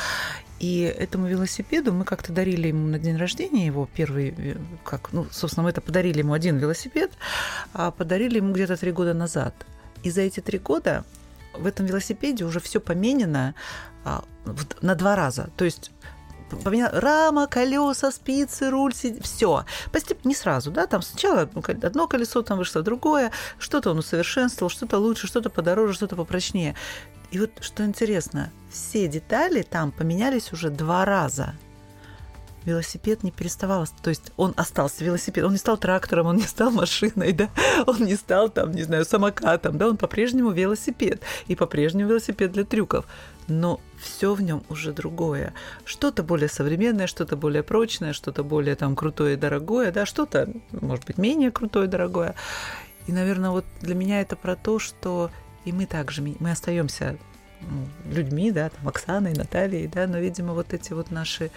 И 0.61 0.83
этому 0.83 1.26
велосипеду 1.26 1.93
мы 1.93 2.05
как-то 2.05 2.33
дарили 2.33 2.69
ему 2.69 2.87
на 2.87 2.99
день 2.99 3.17
рождения 3.17 3.67
его 3.67 3.88
первый, 3.95 4.35
э, 4.37 4.57
как, 4.85 5.12
ну, 5.12 5.26
собственно, 5.31 5.64
мы 5.64 5.71
это 5.71 5.81
подарили 5.81 6.19
ему 6.19 6.35
один 6.35 6.59
велосипед, 6.59 7.11
а 7.73 7.90
подарили 7.90 8.37
ему 8.37 8.52
где-то 8.52 8.76
три 8.76 8.93
года 8.93 9.14
назад. 9.14 9.55
И 10.02 10.11
за 10.11 10.21
эти 10.21 10.40
три 10.40 10.59
года 10.59 11.05
в 11.55 11.67
этом 11.67 11.87
велосипеде 11.87 12.45
уже 12.45 12.61
все 12.61 12.79
поменено 12.79 13.55
а, 14.05 14.23
на 14.83 14.95
два 14.95 15.17
раза. 15.17 15.49
То 15.57 15.64
есть 15.64 15.90
поменял 16.57 16.90
рама, 16.92 17.47
колеса, 17.47 18.11
спицы, 18.11 18.71
руль, 18.71 18.92
все. 18.92 19.64
Постепенно, 19.92 20.28
не 20.28 20.35
сразу, 20.35 20.71
да, 20.71 20.87
там 20.87 21.02
сначала 21.02 21.42
одно 21.42 22.07
колесо, 22.07 22.42
там 22.42 22.59
вышло 22.59 22.83
другое, 22.83 23.33
что-то 23.59 23.90
он 23.90 23.99
усовершенствовал, 23.99 24.71
что-то 24.71 24.99
лучше, 24.99 25.26
что-то 25.26 25.50
подороже, 25.50 25.95
что-то 25.95 26.16
попрочнее. 26.16 26.75
И 27.30 27.38
вот 27.38 27.50
что 27.61 27.85
интересно, 27.85 28.50
все 28.71 29.07
детали 29.07 29.62
там 29.62 29.92
поменялись 29.92 30.52
уже 30.52 30.71
два 30.71 31.04
раза. 31.04 31.54
Велосипед 32.65 33.23
не 33.23 33.30
переставал, 33.30 33.86
то 34.02 34.10
есть 34.10 34.32
он 34.36 34.52
остался 34.56 35.02
велосипед, 35.02 35.45
он 35.45 35.52
не 35.52 35.58
стал 35.58 35.78
трактором, 35.78 36.26
он 36.26 36.36
не 36.36 36.43
стал 36.43 36.71
машиной, 36.71 37.32
да, 37.32 37.49
он 37.86 38.04
не 38.04 38.17
стал 38.17 38.50
там, 38.50 38.73
не 38.73 38.82
знаю, 38.82 39.06
самокатом, 39.06 39.78
да, 39.78 39.89
он 39.89 39.97
по-прежнему 39.97 40.50
велосипед 40.50 41.23
и 41.47 41.54
по-прежнему 41.54 42.10
велосипед 42.10 42.52
для 42.52 42.65
трюков, 42.65 43.06
но 43.50 43.80
все 44.00 44.34
в 44.34 44.41
нем 44.41 44.63
уже 44.69 44.93
другое, 44.93 45.52
что-то 45.84 46.23
более 46.23 46.49
современное, 46.49 47.06
что-то 47.06 47.36
более 47.36 47.63
прочное, 47.63 48.13
что-то 48.13 48.45
более 48.45 48.76
там 48.76 48.97
крутое 48.97 49.34
и 49.34 49.36
дорогое, 49.36 49.93
да, 49.93 50.06
что-то, 50.06 50.49
может 50.73 51.04
быть, 51.04 51.19
менее 51.19 51.50
крутое 51.50 51.86
и 51.86 51.91
дорогое. 51.91 52.34
И, 53.06 53.13
наверное, 53.13 53.50
вот 53.50 53.65
для 53.80 53.95
меня 53.95 54.21
это 54.21 54.36
про 54.36 54.56
то, 54.56 54.78
что 54.78 55.30
и 55.65 55.73
мы 55.73 55.86
также, 55.86 56.23
мы 56.23 56.52
остаемся 56.52 57.19
ну, 57.60 58.13
людьми, 58.13 58.50
да, 58.50 58.71
там, 58.71 58.89
Оксаной, 58.89 59.34
Натальей, 59.34 59.86
да, 59.86 60.06
но, 60.06 60.19
видимо, 60.19 60.54
вот 60.54 60.73
эти 60.73 60.93
вот 60.93 61.10
наши, 61.10 61.50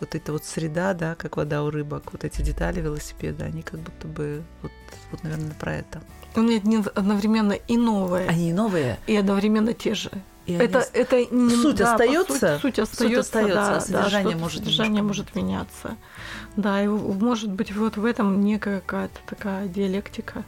вот 0.00 0.14
эта 0.14 0.32
вот 0.32 0.44
среда, 0.44 0.94
да, 0.94 1.14
как 1.14 1.36
вода 1.36 1.62
у 1.62 1.70
рыбок, 1.70 2.12
вот 2.12 2.24
эти 2.24 2.42
детали 2.42 2.80
велосипеда, 2.80 3.46
они 3.46 3.62
как 3.62 3.80
будто 3.80 4.06
бы, 4.06 4.42
вот, 4.62 4.72
вот 5.10 5.22
наверное, 5.22 5.54
про 5.54 5.74
это. 5.74 6.02
Они 6.34 6.60
одновременно 6.94 7.52
и 7.52 7.76
новые. 7.76 8.28
Они 8.28 8.52
новые. 8.52 8.98
И 9.06 9.16
одновременно 9.16 9.72
те 9.72 9.94
же. 9.94 10.10
И 10.46 10.52
это, 10.52 10.80
они... 10.80 10.88
это 10.92 11.34
не, 11.34 11.56
суть 11.56 11.76
да, 11.76 11.94
остается, 11.94 12.58
суть, 12.60 12.76
суть 12.76 12.78
остается, 12.78 12.96
суть 12.96 13.18
остается, 13.18 13.54
да, 13.54 13.76
а 13.76 13.80
содержание 13.80 14.34
да, 14.34 14.40
может 14.40 14.58
содержание 14.58 15.02
может 15.02 15.34
меняться. 15.34 15.96
Да, 16.56 16.82
и 16.82 16.86
может 16.86 17.50
быть 17.50 17.74
вот 17.74 17.96
в 17.96 18.04
этом 18.04 18.44
некая 18.44 18.80
какая-то 18.80 19.18
такая 19.26 19.68
диалектика. 19.68 20.44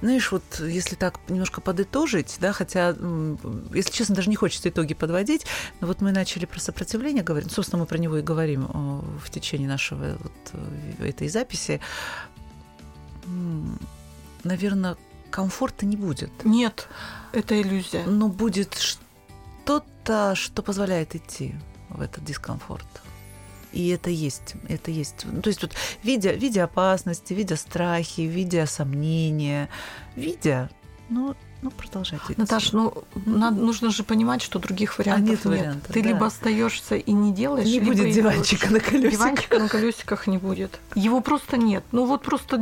Знаешь, 0.00 0.32
вот 0.32 0.42
если 0.60 0.96
так 0.96 1.20
немножко 1.28 1.60
подытожить, 1.60 2.38
да, 2.40 2.52
хотя, 2.52 2.96
если 3.74 3.92
честно, 3.92 4.14
даже 4.14 4.30
не 4.30 4.36
хочется 4.36 4.70
итоги 4.70 4.94
подводить, 4.94 5.44
но 5.80 5.86
вот 5.86 6.00
мы 6.00 6.10
начали 6.10 6.46
про 6.46 6.58
сопротивление 6.58 7.22
говорить, 7.22 7.52
собственно, 7.52 7.80
мы 7.80 7.86
про 7.86 7.98
него 7.98 8.16
и 8.16 8.22
говорим 8.22 8.66
в 9.22 9.30
течение 9.30 9.68
нашего 9.68 10.16
вот 10.18 10.32
э, 10.52 11.08
этой 11.08 11.28
записи. 11.28 11.80
Наверное, 14.42 14.96
комфорта 15.30 15.86
не 15.86 15.96
будет. 15.96 16.30
Нет, 16.44 16.88
это 17.32 17.60
иллюзия. 17.60 18.04
Но 18.04 18.28
будет 18.28 18.74
что-то, 18.74 20.34
что 20.34 20.62
позволяет 20.62 21.14
идти 21.14 21.54
в 21.88 22.00
этот 22.00 22.24
дискомфорт. 22.24 22.86
И 23.72 23.88
это 23.88 24.10
есть, 24.10 24.54
это 24.68 24.90
есть. 24.90 25.24
Ну, 25.24 25.42
то 25.42 25.48
есть 25.48 25.62
вот 25.62 25.72
видя, 26.02 26.32
видя 26.32 26.64
опасности, 26.64 27.32
видя 27.32 27.56
страхи, 27.56 28.22
видя 28.22 28.66
сомнения, 28.66 29.68
видя, 30.16 30.70
ну, 31.08 31.36
ну, 31.62 31.70
продолжайте. 31.70 32.34
Наташ, 32.36 32.72
ну, 32.72 33.04
надо, 33.26 33.60
нужно 33.60 33.90
же 33.90 34.02
понимать, 34.02 34.42
что 34.42 34.58
других 34.58 34.98
вариантов 34.98 35.22
а 35.26 35.30
нет. 35.30 35.44
нет. 35.44 35.44
Вариантов, 35.44 35.92
Ты 35.92 36.02
да. 36.02 36.08
либо 36.08 36.26
остаешься 36.26 36.96
и 36.96 37.12
не 37.12 37.32
делаешь, 37.32 37.66
не 37.66 37.74
либо 37.74 37.92
будет 37.92 38.14
диванчика 38.14 38.70
на 38.72 38.80
колесиках. 38.80 39.12
Диванчика 39.12 39.58
на 39.58 39.68
колесиках 39.68 40.26
не 40.26 40.38
будет. 40.38 40.80
Его 40.94 41.20
просто 41.20 41.56
нет. 41.58 41.84
Ну 41.92 42.06
вот 42.06 42.22
просто 42.22 42.58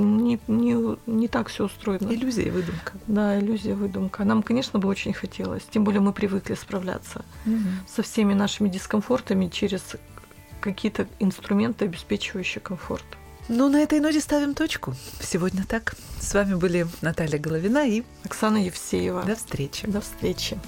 не, 0.00 0.38
не, 0.48 0.96
не 1.06 1.28
так 1.28 1.48
все 1.48 1.64
устроено. 1.64 2.12
Иллюзия 2.12 2.44
и 2.44 2.50
выдумка. 2.50 2.92
Да, 3.06 3.38
иллюзия, 3.38 3.74
выдумка. 3.74 4.24
Нам, 4.24 4.42
конечно, 4.42 4.78
бы 4.78 4.88
очень 4.88 5.12
хотелось. 5.12 5.62
Тем 5.70 5.84
более 5.84 6.00
мы 6.00 6.12
привыкли 6.12 6.54
справляться 6.54 7.24
угу. 7.46 7.56
со 7.86 8.02
всеми 8.02 8.34
нашими 8.34 8.68
дискомфортами 8.68 9.48
через 9.48 9.82
какие-то 10.60 11.06
инструменты, 11.18 11.86
обеспечивающие 11.86 12.60
комфорт. 12.60 13.04
Ну, 13.48 13.68
на 13.68 13.82
этой 13.82 13.98
ноте 14.00 14.20
ставим 14.20 14.54
точку. 14.54 14.94
Сегодня 15.20 15.64
так. 15.66 15.94
С 16.20 16.34
вами 16.34 16.54
были 16.54 16.86
Наталья 17.00 17.38
Головина 17.38 17.88
и 17.88 18.04
Оксана 18.24 18.58
Евсеева. 18.58 19.24
До 19.24 19.34
встречи. 19.34 19.86
До 19.86 20.00
встречи. 20.00 20.58